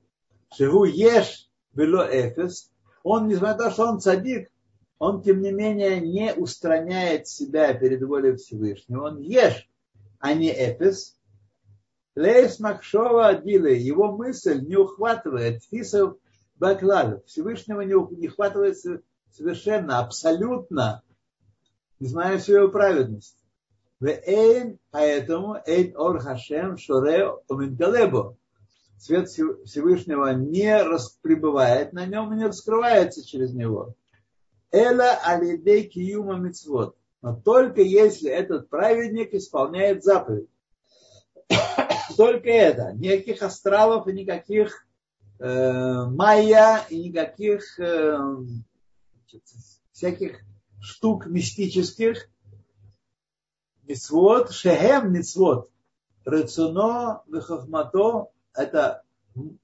[0.54, 2.70] Шигу ешь было эфес,
[3.02, 4.50] он, несмотря на то, что он садик,
[4.98, 9.06] он, тем не менее, не устраняет себя перед волей Всевышнего.
[9.06, 9.68] Он ешь,
[10.18, 11.16] а не эфес.
[12.16, 16.16] Лейс Макшова Адилы, его мысль не ухватывает фисов
[16.56, 17.22] Баклалю.
[17.26, 18.28] Всевышнего не, не
[19.30, 21.02] совершенно, абсолютно,
[22.00, 23.36] несмотря на всю его праведность.
[24.90, 28.36] Поэтому Эйн Ор Хашем Шоре Омингалебо.
[28.98, 30.84] Свет Всевышнего не
[31.22, 33.94] пребывает на нем не раскрывается через него.
[34.72, 36.96] Эла алидей киюма мицвод.
[37.22, 40.48] Но только если этот праведник исполняет заповедь.
[42.16, 42.92] Только это.
[42.92, 44.86] Никаких астралов и никаких
[45.40, 48.18] э, майя и никаких э,
[49.92, 50.40] всяких
[50.80, 52.28] штук мистических.
[53.82, 55.70] Мицвод, шехем мицвод.
[56.24, 59.02] Рецуно, вихахмато, это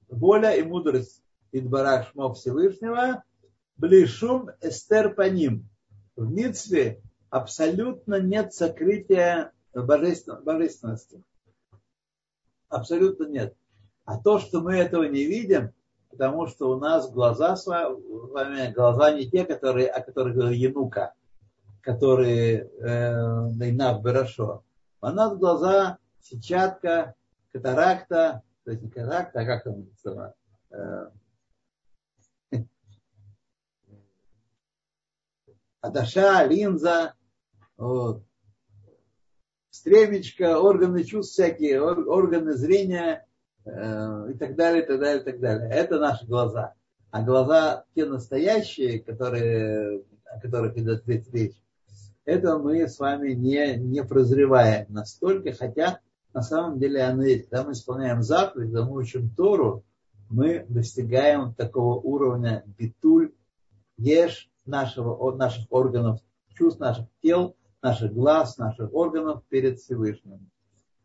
[0.09, 3.23] воля и мудрость Идбарах Шмо Всевышнего–
[3.77, 5.67] Блишум эстер по ним.
[6.15, 11.23] В митве абсолютно нет сокрытия божественности.
[12.69, 13.55] Абсолютно нет.
[14.05, 15.73] А то, что мы этого не видим,
[16.17, 21.13] потому что у нас глаза с вами, глаза не те, которые, о которых говорил Янука,
[21.81, 24.63] которые э, Найнав Барашо.
[25.01, 27.15] У нас глаза сетчатка,
[27.51, 30.37] катаракта, то есть не катаракта, а как там называется?
[30.71, 31.09] Э,
[35.81, 37.13] адаша, линза,
[37.75, 38.23] вот,
[39.69, 43.27] стремечко, органы чувств всякие, органы зрения
[43.65, 45.69] и так далее, и так далее, и так далее.
[45.69, 46.73] Это наши глаза.
[47.11, 51.55] А глаза те настоящие, которые, о которых идет речь,
[52.25, 55.99] это мы с вами не, не прозреваем настолько, хотя
[56.33, 57.49] на самом деле оно есть.
[57.49, 59.83] Когда мы исполняем заповедь, когда мы учим Тору,
[60.29, 63.31] мы достигаем такого уровня битуль,
[63.97, 66.19] ешь, нашего, наших органов
[66.55, 70.49] чувств, наших тел, наших глаз, наших органов перед Всевышним.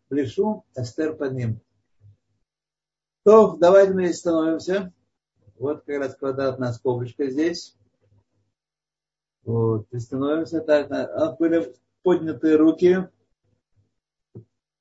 [0.08, 1.60] Плешу Эстер по ним.
[3.22, 4.92] То, давайте мы здесь становимся.
[5.58, 7.76] Вот как раз квадратная скобочка здесь.
[9.42, 10.90] Вот, и становимся так.
[10.90, 13.08] А были поднятые руки.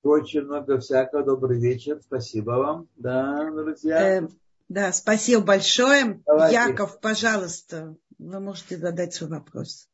[0.03, 1.23] Очень много всякого.
[1.23, 1.99] Добрый вечер.
[2.01, 2.89] Спасибо вам.
[2.95, 4.19] Да, друзья.
[4.19, 4.27] Э,
[4.69, 6.21] да, спасибо большое.
[6.25, 6.55] Давайте.
[6.55, 9.89] Яков, пожалуйста, вы можете задать свой вопрос.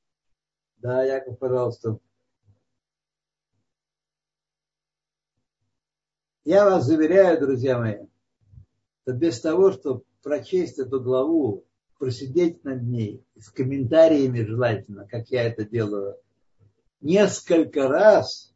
[0.78, 1.98] Да, Яков, пожалуйста.
[6.44, 8.06] Я вас заверяю, друзья мои,
[9.06, 11.64] что без того, чтобы прочесть эту главу,
[12.00, 16.18] просидеть над ней, с комментариями желательно, как я это делаю,
[17.02, 18.52] несколько раз,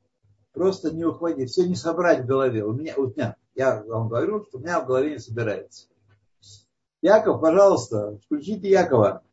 [0.52, 2.66] просто не ухватить, все не собрать в голове.
[2.66, 5.86] У меня, у меня, я вам говорю, что у меня в голове не собирается.
[7.04, 9.24] Яков, пожалуйста, включите Якова.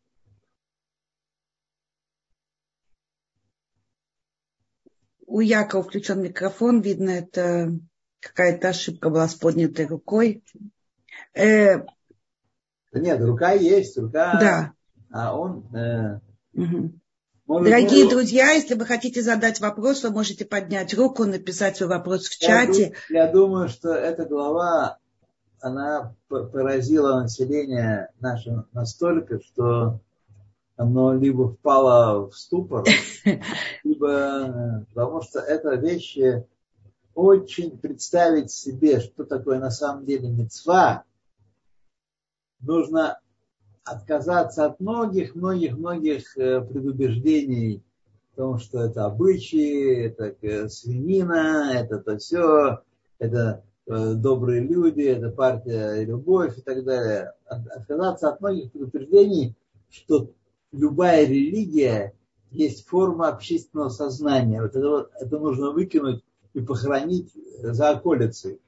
[5.26, 7.72] У Якова включен микрофон, видно, это
[8.20, 10.44] какая-то ошибка была с поднятой рукой.
[11.34, 11.84] Э,
[12.92, 14.38] нет, рука есть, рука.
[14.40, 14.72] Да.
[15.10, 15.66] А он.
[15.74, 16.20] Э,
[16.54, 16.92] угу.
[17.46, 21.88] Может, Дорогие ну, друзья, если вы хотите задать вопрос, вы можете поднять руку, написать свой
[21.88, 22.94] вопрос в чате.
[23.08, 24.98] Я, я думаю, что эта глава
[25.60, 30.00] она поразила население наше настолько, что
[30.76, 32.84] оно либо впало в ступор,
[33.84, 36.44] либо потому что это вещи
[37.14, 41.04] очень представить себе, что такое на самом деле мецва,
[42.60, 43.20] нужно
[43.84, 47.82] отказаться от многих, многих, многих э, предубеждений
[48.34, 52.82] о том, что это обычаи, это э, свинина, это то все,
[53.18, 57.32] это Э, добрые люди, это партия любовь и так далее.
[57.46, 59.54] Отказаться от многих предупреждений,
[59.90, 60.32] что
[60.72, 62.12] любая религия
[62.50, 64.60] есть форма общественного сознания.
[64.60, 68.60] Вот это, вот, это нужно выкинуть и похоронить за околицей.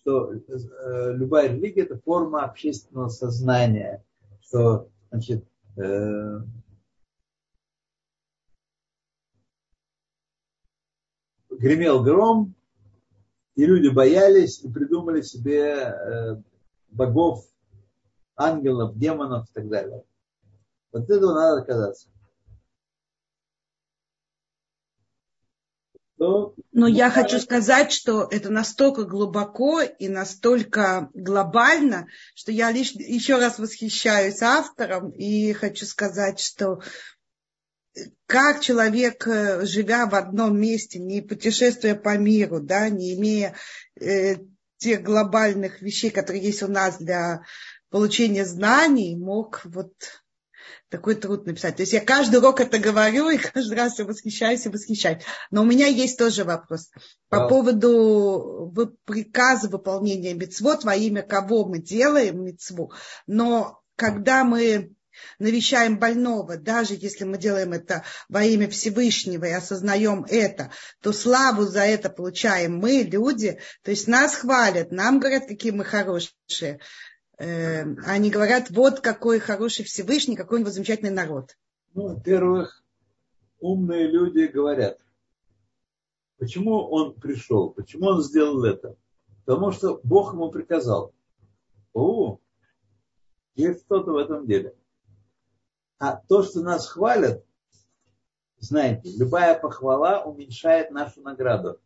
[0.00, 4.04] Что э, любая религия это форма общественного сознания.
[4.42, 5.44] Что, значит,
[5.76, 6.40] э,
[11.50, 12.54] гремел гром,
[13.54, 16.42] и люди боялись и придумали себе э,
[16.88, 17.44] богов,
[18.36, 20.02] ангелов, демонов и так далее.
[20.92, 22.08] Вот этого надо отказаться.
[26.20, 32.92] Но ну, я хочу сказать, что это настолько глубоко и настолько глобально, что я лишь
[32.92, 36.82] еще раз восхищаюсь автором и хочу сказать, что
[38.26, 43.54] как человек, э, живя в одном месте, не путешествуя по миру, да, не имея
[43.98, 44.36] э,
[44.76, 47.44] тех глобальных вещей, которые есть у нас для
[47.88, 49.94] получения знаний, мог вот
[50.90, 51.76] такой труд написать.
[51.76, 55.22] То есть я каждый урок это говорю, и каждый раз я восхищаюсь и восхищаюсь.
[55.50, 56.90] Но у меня есть тоже вопрос
[57.28, 58.72] по поводу
[59.04, 62.92] приказа выполнения мецвод, во имя кого мы делаем мецву.
[63.26, 64.92] Но когда мы
[65.38, 70.70] навещаем больного, даже если мы делаем это во имя Всевышнего и осознаем это,
[71.02, 73.58] то славу за это получаем мы, люди.
[73.82, 76.80] То есть нас хвалят, нам говорят, какие мы хорошие.
[77.40, 81.56] Эм, они говорят, вот какой хороший Всевышний, какой у него замечательный народ.
[81.94, 82.84] Ну, во-первых,
[83.60, 84.98] умные люди говорят,
[86.36, 88.94] почему он пришел, почему он сделал это.
[89.46, 91.14] Потому что Бог ему приказал.
[91.94, 92.38] О,
[93.54, 94.74] есть что-то в этом деле.
[95.98, 97.42] А то, что нас хвалят,
[98.58, 101.80] знаете, любая похвала уменьшает нашу награду.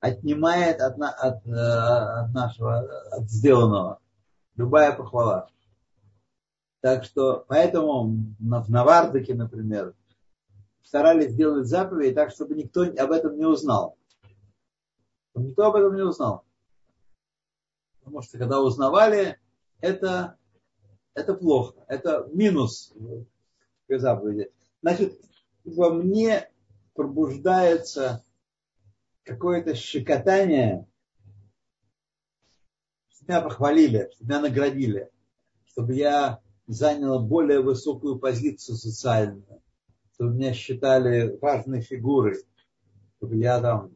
[0.00, 2.78] Отнимает от, от, э, от нашего,
[3.12, 4.00] от сделанного.
[4.56, 5.50] Любая похвала.
[6.80, 8.04] Так что, поэтому
[8.38, 9.94] в Навардыке, например,
[10.82, 13.98] старались сделать заповедь так, чтобы никто об этом не узнал.
[15.34, 16.44] Никто об этом не узнал.
[17.98, 19.38] Потому что когда узнавали,
[19.80, 20.38] это
[21.16, 22.92] это плохо, это минус
[23.88, 24.52] заповеди.
[24.82, 25.18] Значит,
[25.64, 26.48] во мне
[26.94, 28.22] пробуждается
[29.24, 30.86] какое-то щекотание,
[33.26, 35.10] чтобы меня похвалили, чтобы меня наградили,
[35.66, 39.62] чтобы я занял более высокую позицию социальную,
[40.14, 42.36] чтобы меня считали важной фигурой,
[43.16, 43.90] чтобы я там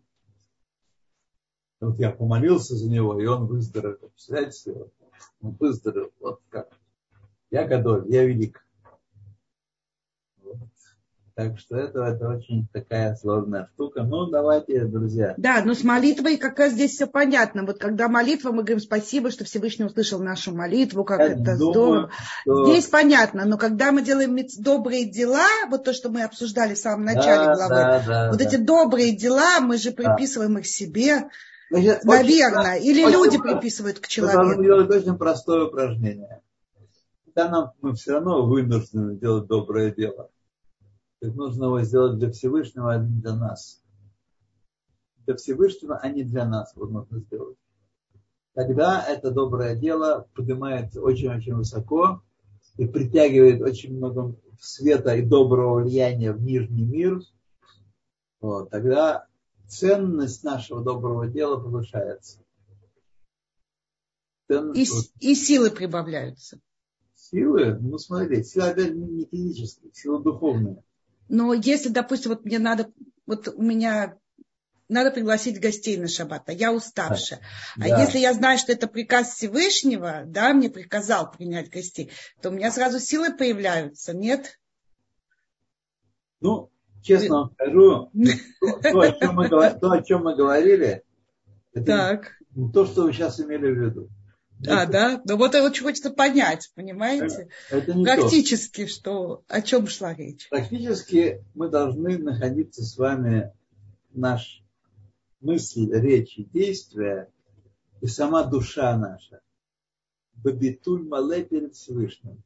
[1.81, 4.11] вот я помолился за него, и он выздоровел.
[4.11, 4.91] Представляете,
[5.41, 6.11] он выздоровел.
[6.21, 6.69] Вот как.
[7.51, 8.67] Я готов, я велик.
[11.41, 14.03] Так что это, это очень такая сложная штука.
[14.03, 15.33] Ну, давайте, друзья.
[15.39, 17.65] Да, но с молитвой как раз здесь все понятно.
[17.65, 21.57] Вот когда молитва, мы говорим спасибо, что Всевышний услышал нашу молитву, как Я это думаю,
[21.57, 22.11] здорово.
[22.43, 22.67] Что...
[22.67, 27.07] Здесь понятно, но когда мы делаем добрые дела, вот то, что мы обсуждали в самом
[27.07, 28.45] начале да, главы, да, да, вот да.
[28.45, 30.61] эти добрые дела, мы же приписываем да.
[30.61, 31.31] их себе.
[31.71, 32.77] Значит, Наверное.
[32.77, 34.41] Очень, Или очень, люди приписывают к человеку.
[34.41, 36.43] Мы должны делать очень простое упражнение
[37.41, 40.31] тогда нам, мы все равно вынуждены делать доброе дело.
[41.21, 43.83] Так нужно его сделать для Всевышнего, а не для нас.
[45.27, 47.59] Для Всевышнего, а не для нас вот нужно сделать.
[48.55, 52.23] Тогда это доброе дело поднимается очень-очень высоко
[52.77, 57.21] и притягивает очень много света и доброго влияния в нижний мир.
[58.41, 59.27] Вот, тогда
[59.69, 62.41] ценность нашего доброго дела повышается.
[64.49, 65.13] Ценность...
[65.21, 66.61] И, и силы прибавляются
[67.31, 70.83] силы, ну смотри, сила опять не физическая, сила духовная.
[71.31, 72.91] Но если, допустим, вот мне надо,
[73.25, 74.19] вот у меня
[74.89, 77.41] надо пригласить гостей на шаббат, а я уставшая.
[77.77, 77.87] Да.
[77.87, 78.03] А да.
[78.03, 82.11] если я знаю, что это приказ Всевышнего, да, мне приказал принять гостей,
[82.43, 84.59] то у меня сразу силы появляются, нет?
[86.41, 86.71] Ну,
[87.01, 88.11] честно вам скажу,
[88.83, 91.05] то, о чем мы, то, о чем мы говорили,
[91.73, 92.33] это так.
[92.75, 94.09] то, что вы сейчас имели в виду.
[94.67, 95.23] А, да?
[95.25, 97.49] Ну вот очень хочется понять, понимаете?
[97.71, 98.91] Это не Практически, то.
[98.91, 100.49] что, о чем шла речь?
[100.51, 103.53] Практически мы должны находиться с вами,
[104.13, 104.63] наш
[105.41, 107.31] мысль, речь и действие,
[108.01, 109.41] и сама душа наша.
[110.35, 112.43] Бабитуль мале перед Всевышним.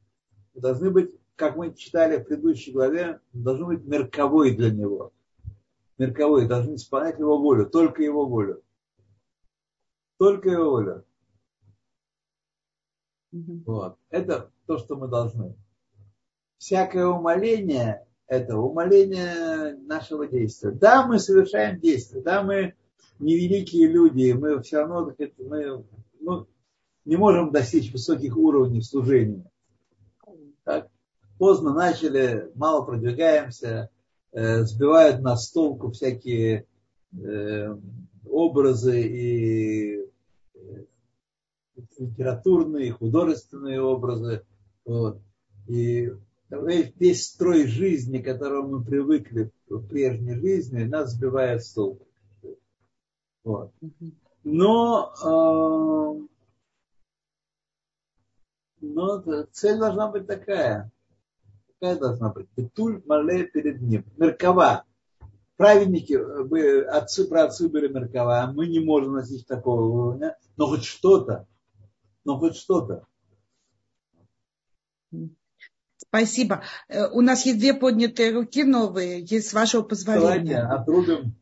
[0.53, 5.11] Мы должны быть, как мы читали в предыдущей главе, должны быть мерковой для него.
[5.97, 8.61] Мерковой, должны исполнять его волю, только его волю.
[10.17, 11.04] Только его волю.
[13.65, 13.97] Вот.
[14.09, 15.55] Это то, что мы должны.
[16.57, 20.71] Всякое умоление– это умоление нашего действия.
[20.71, 22.73] Да, мы совершаем действия, да, мы
[23.19, 25.85] невеликие люди, мы все равно мы,
[26.19, 26.47] ну,
[27.03, 29.49] не можем достичь высоких уровней служения.
[30.63, 30.89] Так,
[31.37, 33.89] поздно начали, мало продвигаемся,
[34.31, 36.65] э, сбивают нас с толку всякие
[37.13, 37.77] э,
[38.27, 40.09] образы и
[41.97, 44.45] литературные, художественные образы.
[44.85, 45.19] Вот.
[45.67, 46.11] И
[46.49, 52.07] весь строй жизни, к которому мы привыкли в прежней жизни, нас сбивает с толку.
[53.43, 53.71] Вот.
[54.43, 56.27] Но, э,
[58.81, 60.91] но цель должна быть такая.
[61.79, 62.47] Какая должна быть?
[62.55, 64.05] Петуль мале перед ним.
[64.17, 64.85] Меркова.
[65.57, 70.83] Праведники, вы, отцы, праотцы были меркова, а мы не можем носить такого уровня, но хоть
[70.83, 71.47] что-то
[72.25, 73.05] но хоть что-то.
[75.97, 76.63] Спасибо.
[76.87, 80.61] Э, у нас есть две поднятые руки новые, есть с вашего позволения.
[80.61, 81.35] Давайте отрубим.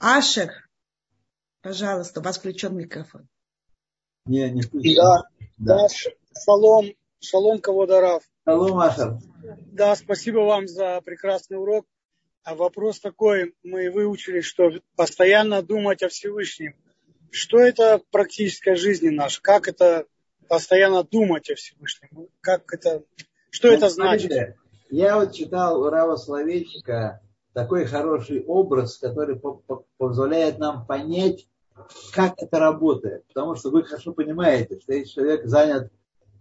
[0.00, 0.68] Ашер.
[1.62, 3.28] Пожалуйста, у вас включен микрофон.
[4.26, 4.96] Не, не включен.
[4.96, 5.22] Да,
[5.58, 5.76] да.
[5.76, 5.88] да
[6.44, 6.86] шалом,
[7.20, 8.22] шалом, кого дарав.
[8.44, 9.18] Шалом, Ашер.
[9.72, 11.86] Да, спасибо вам за прекрасный урок.
[12.42, 16.76] А вопрос такой, мы выучили, что постоянно думать о Всевышнем.
[17.30, 19.40] Что это в практической жизни наша?
[19.40, 20.06] Как это
[20.48, 22.28] постоянно думать о Всевышнем?
[22.40, 23.02] Как это,
[23.50, 24.32] что ну, это значит?
[24.32, 24.56] Смотрите,
[24.90, 27.20] я вот читал у Рава Словечника
[27.52, 29.40] такой хороший образ, который
[29.96, 31.48] позволяет нам понять,
[32.12, 33.26] как это работает.
[33.28, 35.92] Потому что вы хорошо понимаете, что если человек занят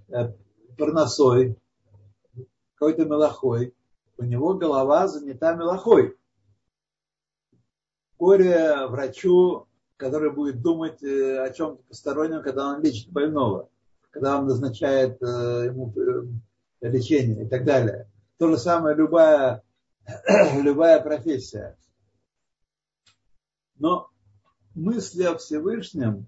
[0.10, 0.34] э,
[0.78, 1.58] парносой,
[2.76, 3.74] какой-то мелохой,
[4.18, 6.18] у него голова занята мелохой.
[8.20, 13.70] Горе врачу, который будет думать э, о чем-то постороннем, когда он лечит больного,
[14.14, 15.92] когда он назначает э, ему
[16.82, 18.08] лечение и так далее.
[18.38, 19.64] То же самое любая,
[20.62, 21.76] любая профессия.
[23.76, 24.10] Но
[24.76, 26.28] мысли о Всевышнем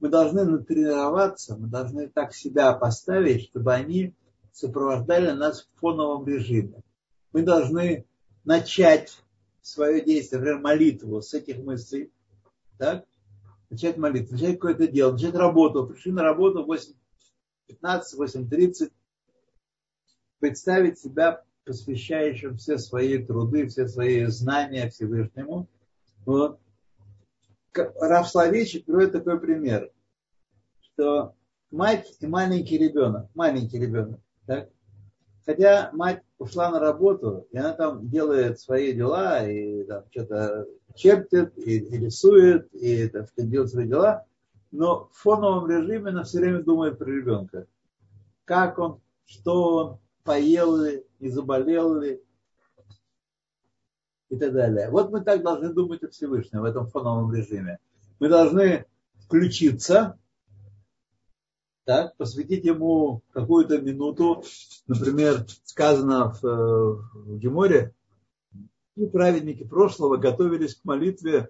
[0.00, 4.14] мы должны натренироваться, мы должны так себя поставить, чтобы они
[4.52, 6.82] сопровождали нас в фоновом режиме.
[7.32, 8.04] Мы должны
[8.44, 9.18] начать
[9.62, 12.12] свое действие, например, молитву с этих мыслей,
[12.76, 13.06] так?
[13.70, 15.86] начать молитву, начать какое-то дело, начать работу.
[15.86, 16.66] Пришли на работу в
[17.70, 18.92] 8.15, 8.30,
[20.40, 25.68] представить себя посвящающим все свои труды, все свои знания Всевышнему.
[26.26, 26.60] Вот.
[27.74, 29.90] Раф Славичек приводит такой пример,
[30.80, 31.34] что
[31.70, 34.70] мать и маленький ребенок, маленький ребенок, так?
[35.44, 41.56] хотя мать ушла на работу, и она там делает свои дела, и там что-то чертит,
[41.58, 44.24] и, и рисует, и так делает свои дела,
[44.74, 47.68] но в фоновом режиме она все время думает про ребенка.
[48.44, 52.20] Как он, что он, поел ли, не заболел ли,
[54.30, 54.90] и так далее.
[54.90, 57.78] Вот мы так должны думать о Всевышнем в этом фоновом режиме.
[58.18, 58.86] Мы должны
[59.20, 60.18] включиться,
[61.84, 64.42] так, посвятить ему какую-то минуту.
[64.88, 67.94] Например, сказано в, в Геморе,
[68.96, 71.48] и праведники прошлого готовились к молитве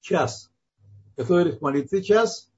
[0.00, 0.52] час.
[1.16, 2.52] Готовились к молитве час,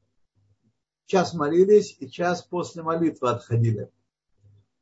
[1.06, 3.90] час молились и час после молитвы отходили.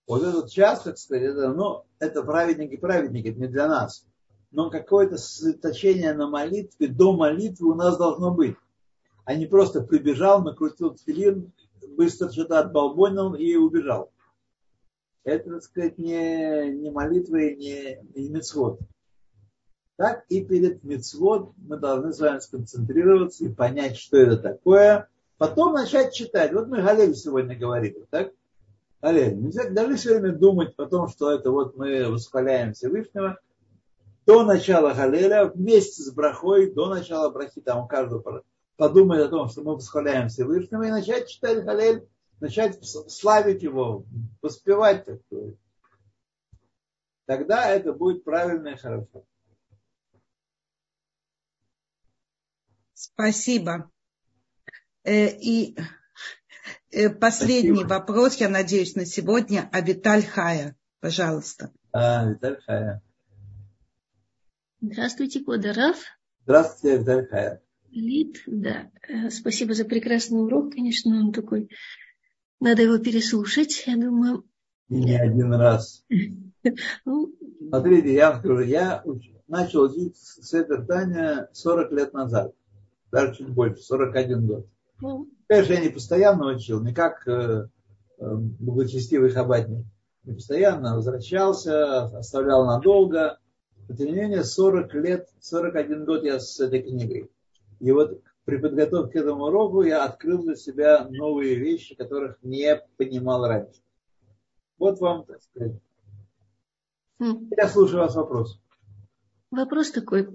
[0.06, 4.06] Вот этот час, так сказать, это, ну, это праведники, праведники, это не для нас.
[4.50, 8.56] Но какое-то сосредоточение на молитве, до молитвы у нас должно быть.
[9.24, 11.52] А не просто прибежал, накрутил тфилин,
[11.96, 14.12] быстро что-то отбалбонил и убежал.
[15.24, 18.78] Это, так сказать, не, не молитва и не, не мецвод.
[19.96, 25.08] Так и перед мецвод мы должны с вами сконцентрироваться и понять, что это такое.
[25.38, 26.52] Потом начать читать.
[26.52, 28.32] Вот мы Галель сегодня говорили, так?
[29.00, 29.36] Аллель.
[29.36, 33.38] Нельзя даже время думать о том, что это вот мы восхваляем Всевышнего.
[34.26, 38.42] До начала Галеля, вместе с брахой, до начала брахи, там у каждого
[38.76, 42.06] подумать о том, что мы восхваляем Всевышнего, и начать читать Галель,
[42.40, 44.04] начать славить его,
[44.42, 45.06] воспевать.
[47.26, 49.24] Тогда это будет правильно и хорошо.
[52.96, 53.90] Спасибо.
[55.04, 55.76] Э, и
[56.96, 57.88] Э, последний Спасибо.
[57.88, 59.68] вопрос, я надеюсь, на сегодня.
[59.72, 61.70] А Виталь Хая, пожалуйста.
[61.92, 63.02] А, Виталь Хая.
[64.80, 65.96] Здравствуйте, Кодоров.
[66.44, 67.62] Здравствуйте, Виталь Хая.
[67.90, 68.90] Лид, да.
[69.08, 71.68] Э, спасибо за прекрасный урок, конечно, он такой.
[72.60, 74.44] Надо его переслушать, я думаю.
[74.88, 76.04] не один раз.
[77.04, 77.32] Ну,
[77.68, 79.04] Смотрите, я вам скажу, я
[79.46, 82.56] начал учить Седер Таня 40 лет назад.
[83.10, 84.66] Даже чуть больше, 41 год.
[85.00, 87.68] Ну, Конечно, я не постоянно учил, не как э,
[88.18, 89.84] э, благочестивый хабатник.
[90.24, 93.38] Не постоянно возвращался, оставлял надолго.
[93.88, 97.30] Но тем не менее, 40 лет, 41 год я с этой книгой.
[97.78, 102.82] И вот при подготовке к этому уроку я открыл для себя новые вещи, которых не
[102.96, 103.80] понимал раньше.
[104.78, 105.80] Вот вам, так сказать.
[107.18, 107.48] Хм.
[107.56, 108.60] Я слушаю вас вопрос.
[109.50, 110.28] Вопрос такой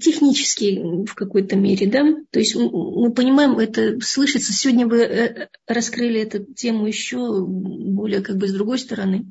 [0.00, 6.20] технический в какой-то мере, да, то есть мы понимаем, это слышится, сегодня вы э, раскрыли
[6.20, 9.26] эту тему еще более как бы с другой стороны,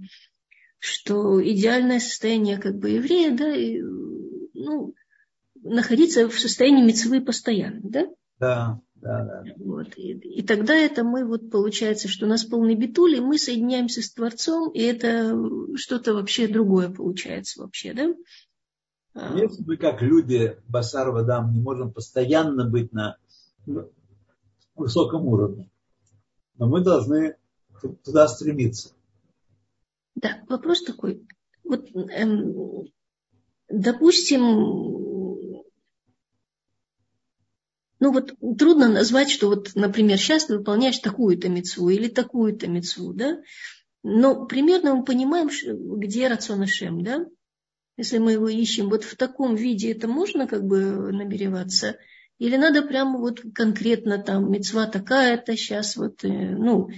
[0.80, 3.82] что идеальное состояние как бы еврея, да, и,
[4.54, 4.94] ну,
[5.62, 8.08] находиться в состоянии мецвы постоянно, да?
[8.40, 9.44] Да, да, да.
[9.58, 9.98] Вот.
[9.98, 14.12] И, и тогда это мы, вот получается, что у нас полный битули, мы соединяемся с
[14.12, 15.38] Творцом, и это
[15.76, 18.14] что-то вообще другое получается вообще, да?
[19.16, 23.18] Если мы, как люди, Басар Вадам, не можем постоянно быть на
[24.76, 25.70] высоком уровне,
[26.58, 27.38] но мы должны
[28.04, 28.92] туда стремиться.
[30.16, 31.26] Да, вопрос такой.
[31.64, 32.88] Вот, эм,
[33.70, 34.42] допустим,
[38.00, 43.14] ну вот трудно назвать, что вот, например, сейчас ты выполняешь такую-то мецву или такую-то мецву,
[43.14, 43.42] да?
[44.04, 45.50] Но примерно мы понимаем,
[46.00, 47.26] где рацион Шем, да?
[47.98, 51.98] Если мы его ищем, вот в таком виде это можно как бы намереваться?
[52.38, 56.90] Или надо прямо вот конкретно там мецва такая-то сейчас вот, э, ну,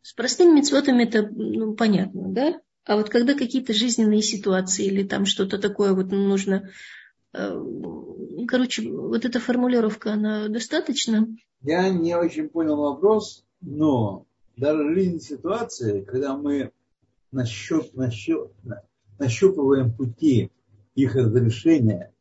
[0.00, 2.60] с простыми мецвотами это ну, понятно, да?
[2.84, 6.70] А вот когда какие-то жизненные ситуации или там что-то такое вот нужно...
[7.34, 7.54] Э,
[8.48, 11.28] короче, вот эта формулировка, она достаточно?
[11.60, 14.24] Я не очень понял вопрос, но
[14.56, 16.72] даже жизненные ситуации, когда мы
[17.30, 18.52] нащуп, нащуп,
[19.18, 20.50] нащупываем пути
[20.94, 22.12] их разрешения,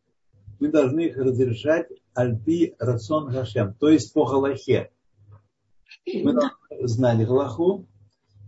[0.59, 4.91] мы должны их разрешать альпи рацион гашем, то есть по галахе.
[6.05, 7.87] Мы должны знать галаху,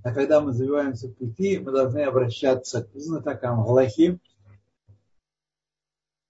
[0.03, 4.19] а когда мы забиваемся в пути, мы должны обращаться к знатокам галахи.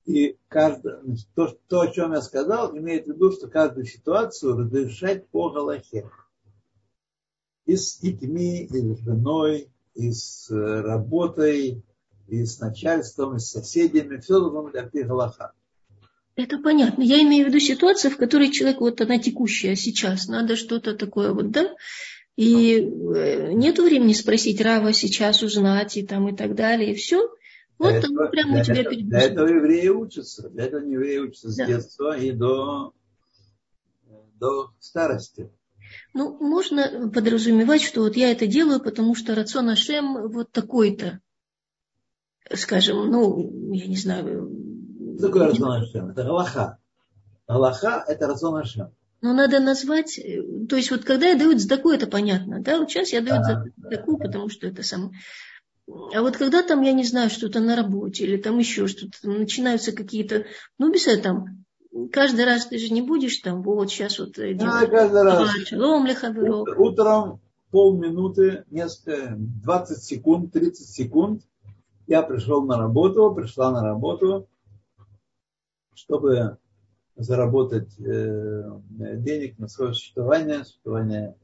[0.06, 0.92] И каждый,
[1.36, 6.10] то, то, о чем я сказал, имеет в виду, что каждую ситуацию разрешать по галахе.
[7.66, 11.84] И с детьми, и с женой, и с э, работой,
[12.30, 14.20] и с начальством, и с соседями.
[14.20, 15.54] Все должно быть галаха.
[16.36, 17.02] Это понятно.
[17.02, 21.34] Я имею в виду ситуацию, в которой человек, вот она текущая сейчас, надо что-то такое
[21.34, 21.76] вот, да?
[22.38, 27.30] И э, нет времени спросить Рава сейчас узнать и там и так далее, и все.
[27.78, 30.50] Вот для этого, прямо для у тебя перед Для этого евреи учатся.
[30.50, 31.66] Для этого евреи учатся с да.
[31.66, 32.94] детства и до,
[34.40, 35.50] до старости.
[36.14, 41.20] Ну, можно подразумевать, что вот я это делаю, потому что рацион Ашем вот такой-то.
[42.54, 44.50] Скажем, ну, я не знаю,
[45.18, 46.10] что такое Рацион Ашем?
[46.10, 46.78] Это Галаха.
[47.48, 48.92] Галаха– это Рацион Ашем.
[49.22, 52.90] Ну, надо назвать, э, то есть вот когда я даю задаку, это понятно, да, вот
[52.90, 54.26] сейчас я даю да, задаку, да.
[54.26, 55.12] потому что это сам.
[55.88, 59.92] А вот когда там, я не знаю, что-то на работе или там еще что-то, начинаются
[59.92, 60.46] какие-то,
[60.78, 61.66] ну, без этого там,
[62.12, 65.50] каждый раз ты же не будешь там, вот сейчас вот э, да, каждый раз.
[65.66, 66.08] Шалом,
[66.78, 67.42] Утром
[67.72, 71.44] полминуты, несколько, 20 секунд, 30 секунд,
[72.10, 74.50] я пришел на работу, пришла на работу,
[75.94, 76.58] чтобы
[77.16, 81.36] заработать э, денег на свое существование, существование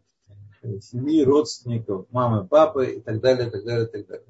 [0.63, 4.25] э, семьи, родственников, мамы, папы и так далее, так далее, так далее.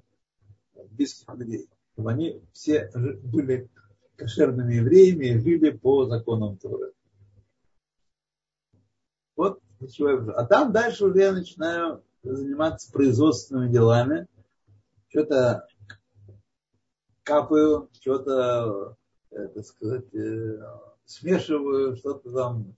[0.92, 1.70] Близких людей.
[1.94, 2.92] Чтобы они все
[3.24, 3.70] были
[4.18, 6.92] кошерными евреями и жили по законам Торы.
[9.38, 9.62] Вот
[10.36, 14.28] А там дальше уже я начинаю заниматься производственными делами.
[15.08, 15.66] Что-то
[17.26, 18.96] капаю, что-то
[19.36, 20.60] Э, так сказать, э,
[21.06, 22.74] смешиваю что-то там,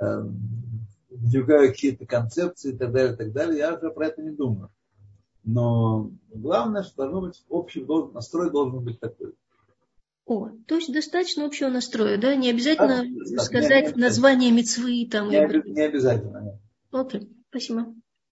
[0.00, 0.22] э,
[1.10, 4.70] вдвигаю какие-то концепции и так далее, и так далее, я уже про это не думаю.
[5.44, 9.34] Но главное, что должно быть общий должен, настрой должен быть такой.
[10.26, 12.34] О, то есть достаточно общего настроя, да?
[12.34, 15.30] Не обязательно да, сказать не, не, название мецвы там.
[15.30, 16.58] Не, не обязательно.
[16.90, 17.94] Окей, спасибо.